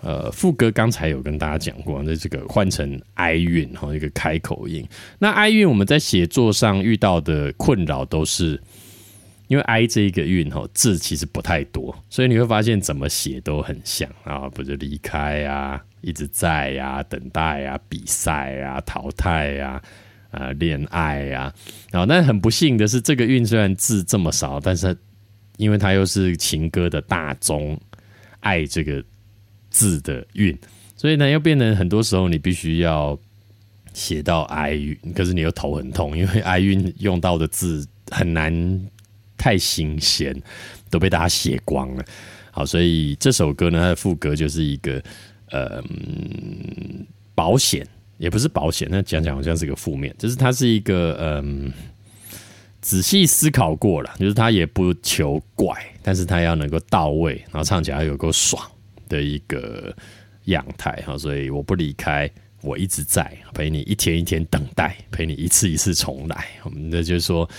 [0.02, 4.86] 呃，副歌刚才有跟大家讲过，那这个换成哀韵哈，一个开口音。
[5.18, 8.60] 那哀韵我们在写作上遇到的困扰都是。
[9.48, 19.82] 因为 I 这一个韵哈字其实不太多，所以你会发现怎么写都很像啊，不就离开呀、一直在呀、等待呀、比赛呀、淘汰呀、
[20.32, 21.54] 啊恋爱呀，
[21.92, 24.96] 啊，但很不幸的是，这个运虽然字这么少，但是
[25.58, 27.80] 因为它又是情歌的大宗，
[28.40, 29.00] 爱这个
[29.70, 30.58] 字的运，
[30.96, 33.16] 所以呢，又变成很多时候你必须要
[33.92, 38.80] 写到哀韵，可是你又头很痛，因为哀韵用到的字很难。
[39.34, 40.40] 太新鲜，
[40.88, 42.04] 都被大家写光了。
[42.52, 45.02] 好，所以这首歌呢，它的副歌就是一个
[45.50, 45.82] 呃
[47.34, 47.84] 保险，
[48.22, 51.72] 也不是保险，那讲讲好像是个负面，就是它是一个嗯
[52.80, 58.64] 仔细思考过了，就是它也不求怪，但是它要能够到位，然后唱起来有够爽
[59.08, 59.92] 的一个
[60.44, 61.02] 样态。
[61.04, 62.30] 哈，所以我不离开，
[62.62, 66.46] 我一直在陪你，一天一天等待，陪你一次一次重来。
[66.62, 67.50] 我们的就是说。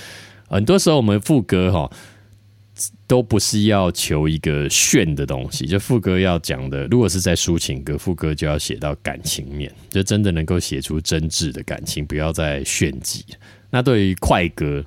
[0.50, 1.92] 很多时候，我们副歌哈
[3.08, 13.26] 都不是要求一个炫的东西，就副歌要讲的，如果是在抒情歌，副歌就要写到感情面，就真的能够写出真挚的感情，不要再炫技。
[13.70, 14.84] 那对于快歌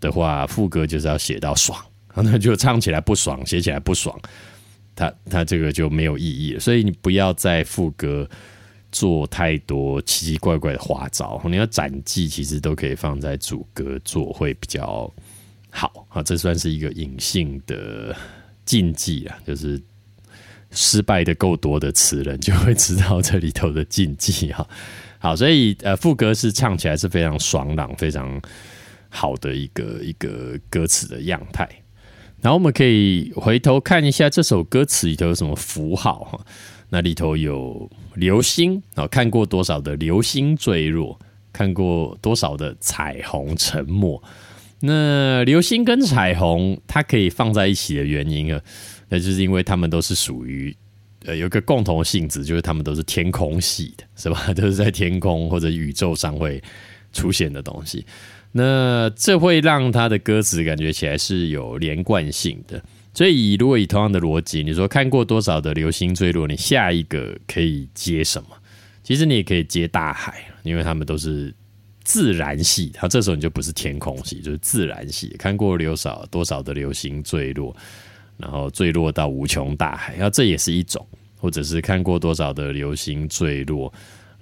[0.00, 1.78] 的话，副歌就是要写到爽，
[2.14, 4.18] 那就唱起来不爽，写起来不爽，
[4.94, 6.60] 它它这个就没有意义了。
[6.60, 8.28] 所以你不要在副歌。
[8.92, 15.08] 做太多奇奇怪怪的花招，你要斩技其实都可以放在主歌做会比较
[15.70, 16.22] 好啊。
[16.22, 18.14] 这算是一个隐性的
[18.64, 19.80] 禁忌啊，就是
[20.70, 24.66] 失败的够多的词人就会知道这里头的禁忌哈。
[25.18, 28.40] 好，所以呃副歌是唱起来是非常爽朗、非常
[29.08, 31.68] 好的一个一个歌词的样态。
[32.40, 36.40] 然后我们可以回头看一下这首歌词里头有什么符号哈。
[36.88, 41.20] 那里头有流星啊，看过多少的流星坠落，
[41.52, 44.20] 看过多少的彩虹沉没。
[44.80, 48.60] 那流星跟彩虹它可以放在一起的原因啊，
[49.08, 50.74] 那就是因为它们都是属于
[51.24, 54.52] 呃有一个共同性质，就是它们都是天空系的，是吧？
[54.54, 56.62] 都是在天空或者宇宙上会
[57.12, 58.04] 出现的东西。
[58.52, 62.82] 那这会让它的歌词感觉起来是有连贯性的。
[63.12, 68.48] 所以，如果以同样的逻辑，你说看过多少的流星坠落，你下一个可以接什么？
[69.02, 71.52] 其实你也可以接大海，因为他们都是
[72.10, 75.28] 自然系，然后这时候你就不是天空系，就是自然系。
[75.38, 77.72] 看过流少多少的流星坠落，
[78.36, 81.06] 然后坠落到无穷大海，然后这也是一种，
[81.36, 83.92] 或者是看过多少的流星坠落，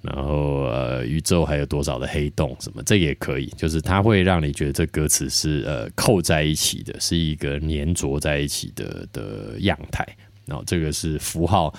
[0.01, 10.07] 然后呃宇宙还有多少的黑洞什么，这也可以，就是它会让你觉得这歌词是呃扣在一起的，是一个粘着在一起的的样态。
[10.47, 11.75] 然后这个是符号。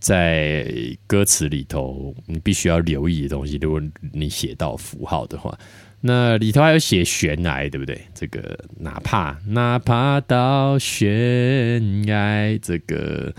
[0.00, 0.66] 在
[1.06, 3.58] 歌词里头，你必须要留意的东西。
[3.60, 3.80] 如果
[4.12, 5.56] 你写到符号的话，
[6.00, 8.00] 那里头还有写悬崖，对不对？
[8.14, 13.32] 这个哪怕哪怕到悬崖，这个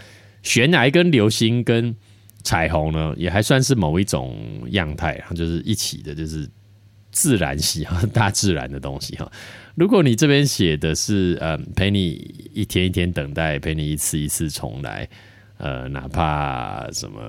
[0.43, 1.95] 悬崖跟流星跟
[2.43, 6.47] 彩虹呢，也还算是某一种样态，就是一起的，就是
[7.12, 9.32] 自然系哈， 大自然的东西哈。
[9.74, 15.09] 如果你这边写的是嗯，陪你一天一天等待，陪你一次一次重来。
[15.64, 17.22] 呃，哪怕什么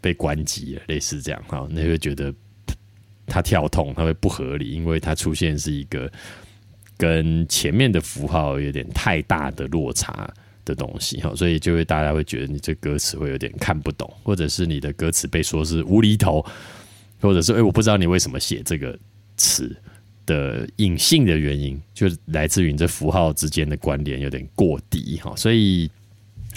[0.00, 2.34] 被关机，类似这样哈，你会觉得
[3.26, 6.10] 它跳痛，它会不合理，因为它出现是一个
[6.96, 10.28] 跟前面的符号有点太大的落差
[10.64, 16.44] 的东西哈，所以就会大家会觉得你这歌词会有点看不懂，或者是你的歌词被说是无厘头，
[17.20, 18.98] 或者是哎，我不知道你为什么写这个
[19.36, 19.72] 词
[20.26, 25.88] 的隐性的原因，就来自于你这符号之间的关联有点过低哈，所以。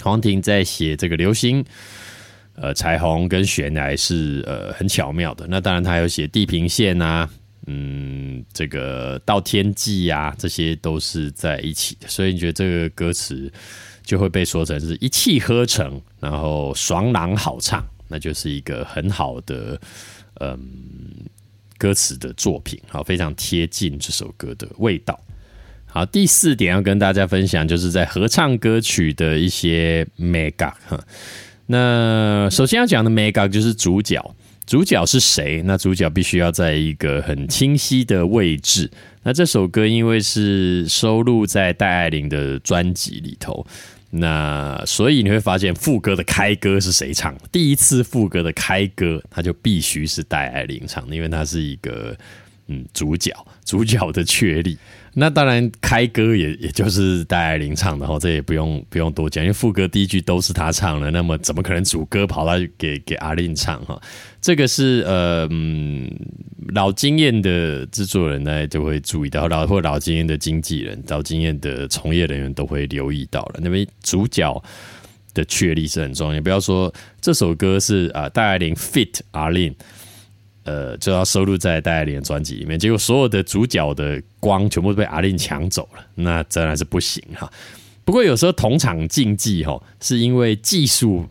[0.02, 1.64] 黄庭在写这个流星、
[2.54, 5.46] 呃彩虹跟悬崖是呃很巧妙的。
[5.48, 7.28] 那当然，他有写地平线啊，
[7.66, 11.96] 嗯，这个到天际啊，这些都是在一起。
[12.06, 13.52] 所以你觉得这个歌词
[14.02, 19.80] 就会被说成是一气呵成，然后爽朗好唱，那就是一个很好的
[20.40, 20.58] 嗯
[21.76, 25.18] 歌词的作品，好，非常贴近这首歌的味道。
[25.98, 31.04] 好，第四点要跟大家分享，就是在合唱歌曲的一些 mega 哈。
[31.66, 35.60] 那首先要讲的 mega 就是主角，主角是谁？
[35.64, 38.88] 那主角必须要在一个很清晰的位置。
[39.24, 43.66] 那这首歌因为是收录在戴爱玲的专辑里头，
[44.10, 47.36] 那所以你会发现副歌的开歌是谁唱？
[47.50, 52.16] 第一次副歌的开歌，他就必须是戴爱玲唱，因为它是一个
[52.68, 53.32] 嗯主角，
[53.64, 54.78] 主角的确立。
[55.14, 64.00] 那当然，开歌也也就是戴爱玲唱的哈，这也不用不用多讲，因为副歌第一句都是她唱的，那么怎么可能主歌跑到给给阿玲唱哈？
[64.40, 66.08] 这个是呃嗯
[66.68, 74.62] 老经验的制作人呢就会注意到，老或老经验的经纪人、老经验的从业人员都会留意到了，因为主角
[75.34, 76.40] 的确立是很重要。
[76.40, 79.74] 不要说这首歌是啊戴爱玲 fit 阿玲。
[80.68, 87.50] 呃，就要收录在戴爱玲专辑里面，结果所有的主角的光全部被阿玲抢走了，那真的是不行哈。
[88.04, 91.26] 不过有时候同场竞技哈，是因为技术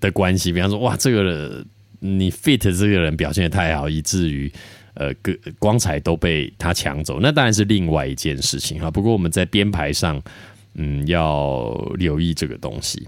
[0.00, 1.64] 的关系，比方说哇，这个
[2.00, 4.52] 你 fit 这个人表现的太好，以至于
[4.94, 8.90] 呃，个光彩都被他抢走，那当然是另外一件事情哈。
[8.90, 10.20] 不过我们在编排上，
[10.74, 13.06] 嗯，要留意这个东西。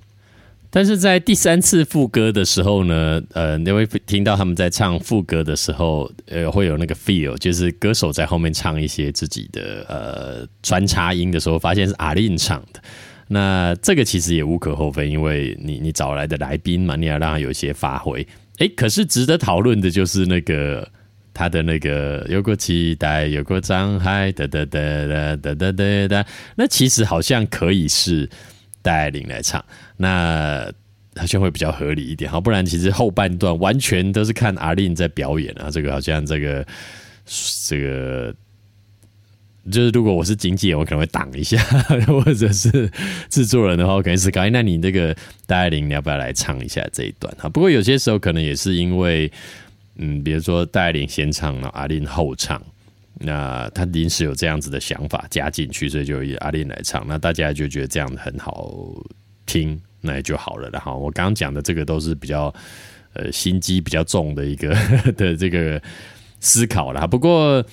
[0.77, 12.81] 但是在第三次副歌的时候呢，呃，你会听到他们在唱副歌的时候，呃，会有那个 feel，就是歌手在后面唱一些自己的呃穿插音的时候，发现是阿令唱的。
[13.29, 18.29] 那这个其实也无可厚非，因为你你找来的来宾嘛，你要让他有一些发挥。
[18.59, 20.87] 哎，可是值得讨论的就是那个
[21.33, 28.29] 他的那个有过期待，有过障碍，哒哒哒哒哒哒哒哒，那其实好像可以是。
[28.87, 29.65] 戴爱玲来唱，
[29.97, 30.73] 那
[31.17, 36.65] 好像会比较合理一点，好，不然其实后半段完全都是看阿令在表演啊，这个好像这个
[37.67, 38.33] 这个
[39.73, 41.61] 就是如果我是经纪人，我可能会挡一下，
[42.07, 42.89] 或者是
[43.29, 45.13] 制作人的话，我可能是搞，那你这个
[45.47, 47.49] 戴爱玲，你要不要来唱一下这一段啊？
[47.49, 49.29] 不过有些时候可能也是因为，
[49.97, 52.63] 嗯，比如说戴爱玲先唱了，阿令后唱。
[53.19, 58.95] 那他临时有这样子的想法加进去，所以就以阿令来唱，那大家就觉得这样很好
[59.47, 60.69] 听，那也就好了。
[60.71, 62.55] 然后我刚刚讲的这个都是比较
[63.15, 64.77] 呃心机比较重的一个
[65.17, 65.81] 的这个
[66.41, 67.07] 思考啦。
[67.07, 67.65] 不过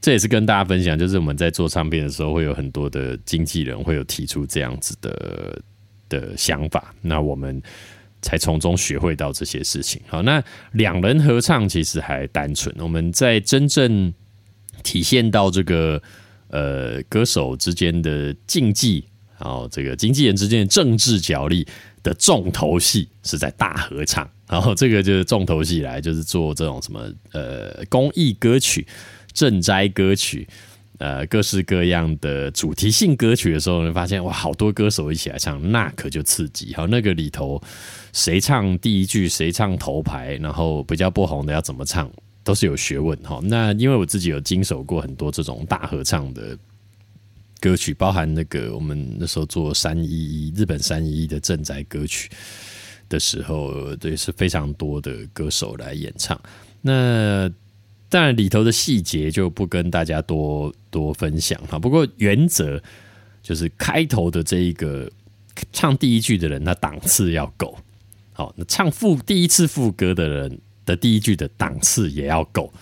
[0.00, 5.60] 这也是跟大家分享，就是我们在做唱片的时候，会有很多的经纪人会有提出这样子的
[6.08, 7.60] 的想法，那我们
[8.22, 10.00] 才从中学会到这些事情。
[10.06, 10.40] 好，那
[10.70, 14.14] 两人合唱其实还单纯，我们在真正。
[14.84, 16.00] 体现到这个
[16.50, 19.04] 呃歌手之间的竞技，
[19.38, 21.66] 然后这个经纪人之间的政治角力
[22.04, 28.86] 的重头戏是在大合唱，然后这个就是重头戏来，就是做这种什么呃公益歌曲、
[29.34, 30.46] 赈灾歌曲，
[30.98, 36.72] 呃各式各样的主题性歌曲的时候，你发现哇，好多歌手一起来唱，那可就刺激。
[36.74, 37.60] 好，那个里头
[38.12, 42.08] 谁唱第一句，谁唱头牌，然后比较不红的要怎么唱。
[42.44, 43.40] 都是有学问哈。
[43.42, 46.56] 那因为我自己有经手过很多这种大合唱的
[47.58, 52.30] 歌曲，包含那个我们那时候做三一一日本三一一的赈灾歌曲
[53.08, 56.40] 的时候，对是非常多的歌手来演唱。
[56.82, 57.50] 那
[58.10, 61.78] 当然里头的细节就不跟大家多多分享哈。
[61.78, 62.80] 不过原则
[63.42, 65.10] 就是开头的这一个
[65.72, 67.76] 唱第一句的人，那档次要够。
[68.32, 72.72] 好，那唱副第一次副歌的人的第一句的档次也要够，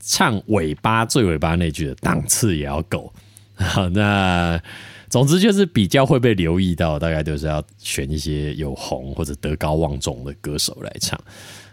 [0.00, 3.12] 唱尾巴最尾巴那句的档次也要够。
[3.54, 4.60] 好， 那
[5.08, 11.20] 总之就是比较会被留意到，大概都是要选一些有红或者德高望重的歌手来唱。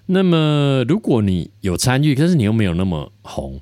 [0.06, 3.60] 那么如果你有参与，可是你又没有那么红，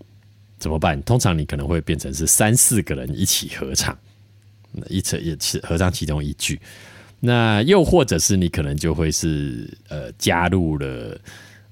[0.58, 1.02] 怎么办？
[1.04, 3.98] 通常你可能会变成是三四个人一起合唱，
[4.88, 6.60] 一次也是合唱其中一句。
[7.20, 11.20] 那又或者是你可能就会是呃加入了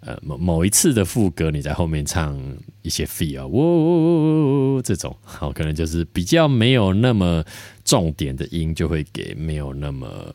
[0.06, 2.38] 呃某某一次的副歌，你在后面唱
[2.82, 7.44] 一些 feel 喔这种，好可能就是比较没有那么
[7.84, 10.34] 重点的音，就会给没有那么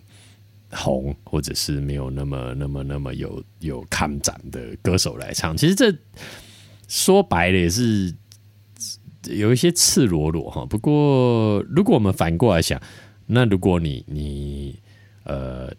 [0.70, 5.56] 红或者是没有那么那么那么有有看展的歌手来唱。
[5.56, 5.94] 其实这
[6.88, 8.14] 说白了也是
[9.26, 10.64] 有一些赤裸裸哈。
[10.66, 12.80] 不过如果我们反过来想，
[13.26, 14.78] 那如果你你
[15.24, 15.70] 呃，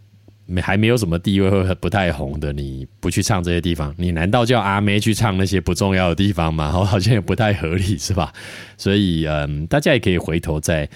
[0.50, 6.72] 没还没有什么地位或不太红的，你不去唱这些地方，你难道叫阿妹去唱那些不重要的地方吗？
[6.86, 8.34] 好像也不太合理，是吧？
[8.78, 10.89] 所以，嗯，大家也可以回头再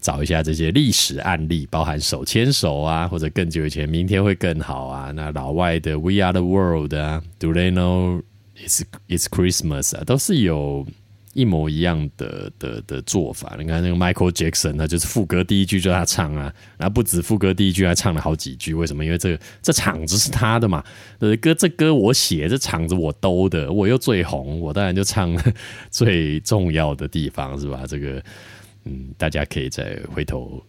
[0.00, 5.10] 找一下这些历史案例，包含手牵手啊，或者更久以前，明天会更好啊。
[5.10, 8.22] 那老外的 We Are the World 啊，Do They Know
[8.56, 10.86] It's It's Christmas 啊，都是有。
[11.38, 18.74] 一模一样的的的做法，你看那个 Michael Jackson，他就是副歌第一句就他唱啊，然后不止副歌第一句，还唱了好几句。
[18.74, 19.04] 为什么？
[19.04, 20.82] 因为这个这场子是他的嘛，
[21.20, 25.32] 呃，歌这歌我写，这场子我兜的，我又最红，我当然就唱
[25.92, 27.84] 最重要的地方，是吧？
[27.86, 28.20] 这个，
[28.84, 30.60] 嗯，大家可以再回头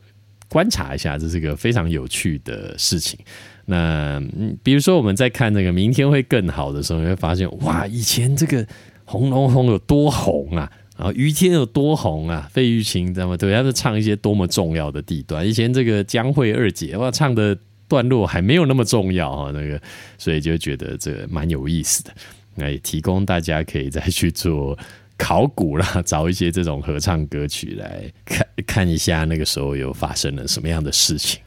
[0.49, 3.17] 观察一下，这是个非常有趣的事情。
[3.65, 4.22] 那
[4.61, 8.67] 比如说我们在看那个明天会更好的时候，你会发现，哇，以前这个。
[9.10, 10.72] 红龙红有多红啊？
[10.95, 12.47] 然后于天有多红啊？
[12.53, 13.36] 费玉清知道吗？
[13.36, 15.47] 对，他是唱一些多么重要的地段。
[15.47, 17.57] 以前这个江蕙二姐哇，唱的
[17.88, 19.82] 段落还没有那么重要啊，那个，
[20.20, 22.12] 所以就觉得这蛮有意思的。
[22.53, 24.78] 那也提供大家可以再去做
[25.18, 31.41] 考古啦，找一些这种合唱歌曲来看看一下，那个时候有发生了什么样的事情。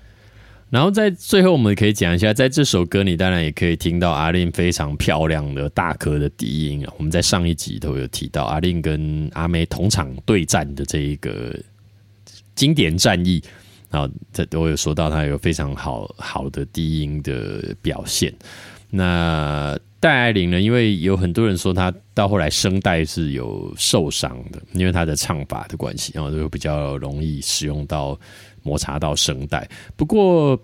[0.73, 6.91] 然后在最后，我们可以讲一下，在这首歌里，当然也可以听到阿令非常漂亮的大颗的低音啊。
[6.97, 11.55] 我们在上一集都有提到阿令跟阿妹同场对战的这一个
[12.55, 13.43] 经典战役
[13.91, 18.33] 啊，这都有说到他有非常好好的低音的表现。
[18.89, 20.61] 那戴爱玲呢？
[20.61, 28.19] 因为有很多人说她到后来声带是有受伤的，因为她的唱法的关系，然后就比较容易使用到。
[28.65, 30.57] 摩擦到声带，不过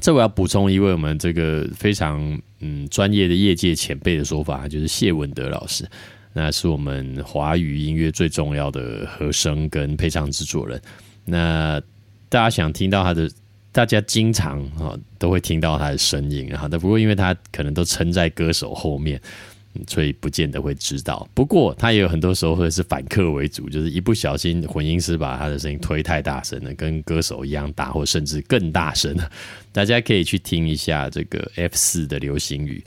[0.00, 2.18] 这我要补充一位我们这个非常
[2.58, 5.88] 嗯专业的业界前辈的说法，就是谢文德老师，
[6.32, 10.82] 那是我们华语音乐最重要的和声跟配唱制作人。
[11.24, 11.80] 那
[12.28, 13.30] 大家想听到他的，
[13.72, 19.20] 大家经常啊都会听到他的声音，哈，但不过因为他可能都撑在歌手后面。
[19.86, 29.16] 所以不见得会知道，不过他也有很多时候会是反客为主，就是一不小心混音师把他的声音推太大声了，跟歌手一样大，或甚至更大声。
[29.70, 32.82] 大家可以去听一下这个 F 四的流行语，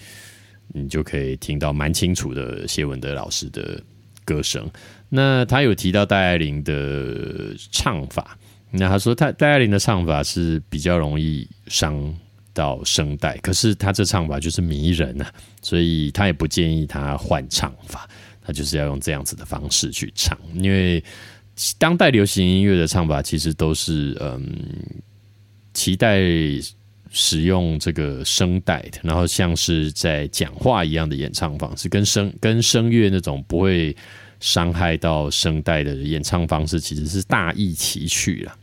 [0.73, 3.81] 你就可以听到蛮清楚的谢文德老师的
[4.25, 4.69] 歌声。
[5.07, 8.37] 那他有提到戴爱玲的唱法，
[8.73, 12.13] 那他说他戴爱玲的唱法是比较容易伤。
[12.55, 18.07] 到声带，可是他这唱法就是迷人啊，所以他也不建议他换唱法，
[18.43, 20.37] 他就是要用这样子的方式去唱。
[20.53, 21.03] 因为
[21.79, 24.55] 当代流行音乐的唱法其实都是嗯，
[25.73, 26.21] 期待
[27.09, 33.97] 使用这个声带的，然后像是在讲话一样的演唱方式，跟声跟声乐那种不会
[34.39, 38.55] 伤害到声带的演唱方式，其实是大异其趣了。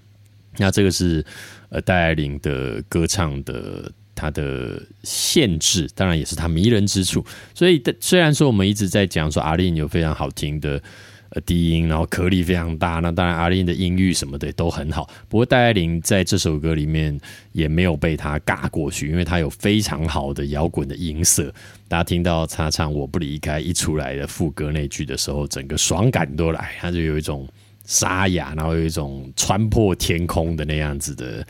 [0.59, 1.24] 那这个是。
[1.72, 7.24] 呃，戴爱玲的歌唱的她的限制，当然也是她迷人之处。
[7.55, 10.82] 所以，虽然说我们一直在讲说阿令有非常好听的
[11.28, 15.09] 呃低音，然后颗粒非常大，那当然阿令的音域什么的都很好。
[15.28, 17.16] 不过，戴爱玲在这首歌里面
[17.53, 21.55] 也没有被他尬过去，因为他有非常好的摇滚的音色。
[21.86, 27.48] 大家听到他唱《我不离开》一出来的副歌那句的时候，整个爽感都来，他就有一种。
[27.91, 31.45] 沙哑，然后有一种穿破天空的那样子的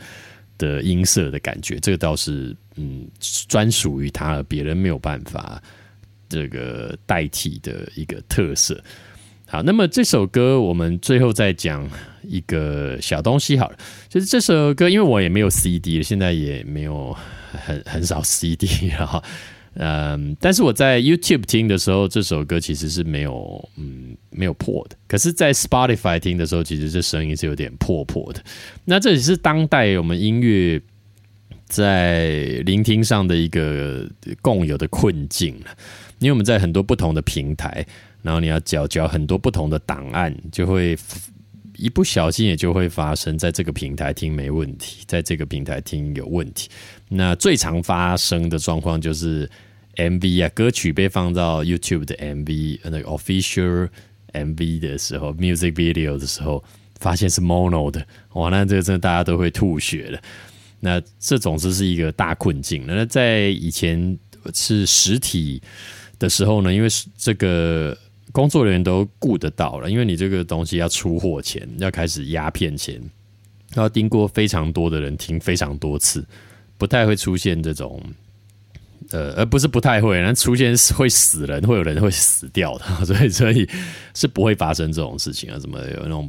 [0.57, 3.07] 的音色的感觉，这个倒是嗯
[3.47, 5.61] 专属于他，别人没有办法
[6.27, 8.83] 这个代替的一个特色。
[9.45, 11.87] 好，那么这首歌我们最后再讲
[12.23, 13.77] 一个小东西好了，
[14.09, 17.15] 就是这首歌，因为我也没有 CD，现在也没有
[17.65, 19.21] 很很少 CD 了哈。
[19.75, 24.97] 嗯，但是我在 YouTube 听的时候，这首歌其实是没有嗯没有破的。
[25.07, 28.43] 可是，在 Spotify 听的时候，其实这声音是有点破破的。
[28.83, 30.81] 那这也是当代我们音乐
[31.65, 34.09] 在聆听上的一个
[34.41, 35.55] 共有的困境，
[36.19, 37.85] 因为我们在很多不同的平台。
[38.23, 40.95] 然后你要缴交很多不同的档案，就会
[41.75, 46.69] 一不小心也就会发生在这个平台听没问题，在这个平台听有问题。
[47.13, 49.49] 那最常发生的状况就是
[49.97, 53.89] MV 啊，歌曲被放到 YouTube 的 MV 那个 official
[54.31, 56.63] MV 的时候，music video 的时候，
[56.99, 60.21] 发现是 mono 的，哇，那这个真的大家都会吐血了。
[60.79, 62.85] 那这总之是一个大困境。
[62.87, 64.17] 那在以前
[64.53, 65.61] 是实体
[66.17, 66.87] 的时候呢，因为
[67.17, 67.97] 这个。
[68.33, 72.97] 工作人员都顾得到了，因为你这个东西要出货前，要开始压片前，
[73.75, 76.25] 要经过非常多的人听非常多次，
[76.81, 78.01] 不太会出现这种，
[79.11, 83.69] 呃，而不是不太会，那出现会死人，会有人会死掉的， 所以所以
[84.15, 86.27] 是不会发生这种事情啊，什么有那种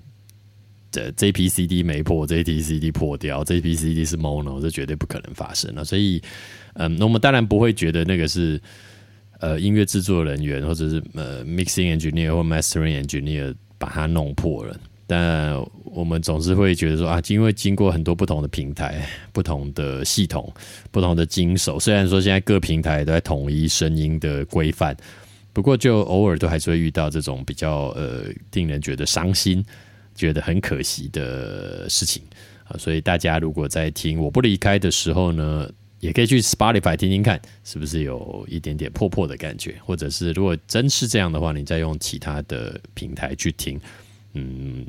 [0.91, 6.21] 这这批 CD 没破，这批 CD 破掉，这批 CD 是 mono，这绝对不可能发生了，所以，
[6.75, 8.61] 嗯，那我们当然不会觉得那个是。
[9.43, 14.79] 呃，音乐制作人员或者是呃，mixing engineer 或 mastering engineer 把它弄破了，
[15.15, 15.55] 但
[15.85, 20.51] 我们总是会觉得说啊，因为经过很多不同的平台、不同的系统、
[20.91, 24.97] 不同的经手，虽然说现在各平台都在统一声音的规范，
[25.53, 29.63] 不过就偶尔都还是会遇到这种比较呃，令人觉得伤心、
[30.15, 32.23] 觉得很可惜的事情
[32.65, 32.79] 啊。
[32.79, 35.69] 所以大家如果在听我不离开的时候呢？
[36.01, 39.77] 也可以去 Spotify 听听看，是不是有一点点破破的感觉？
[39.85, 43.81] 或者是如果真是这样的话，你再用其他的平台去听。
[44.35, 44.87] 嗯，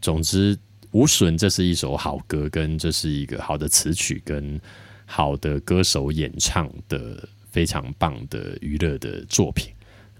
[0.00, 0.56] 总之
[0.90, 4.60] 无损，这是一首好歌，跟这是一个好的词曲，跟
[5.04, 9.70] 好的歌手演唱的非常棒的娱乐的作品。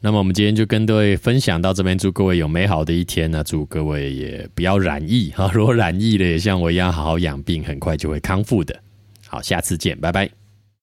[0.00, 3.42] 那么我们今天就跟各位分享到这边，祝各位有美好的一天呢！
[3.42, 8.78] 祝各位也不要染疫哈，如果染疫了，也像我一样好好养病，很快就会康复的。
[9.26, 10.45] 好，下次见，拜拜。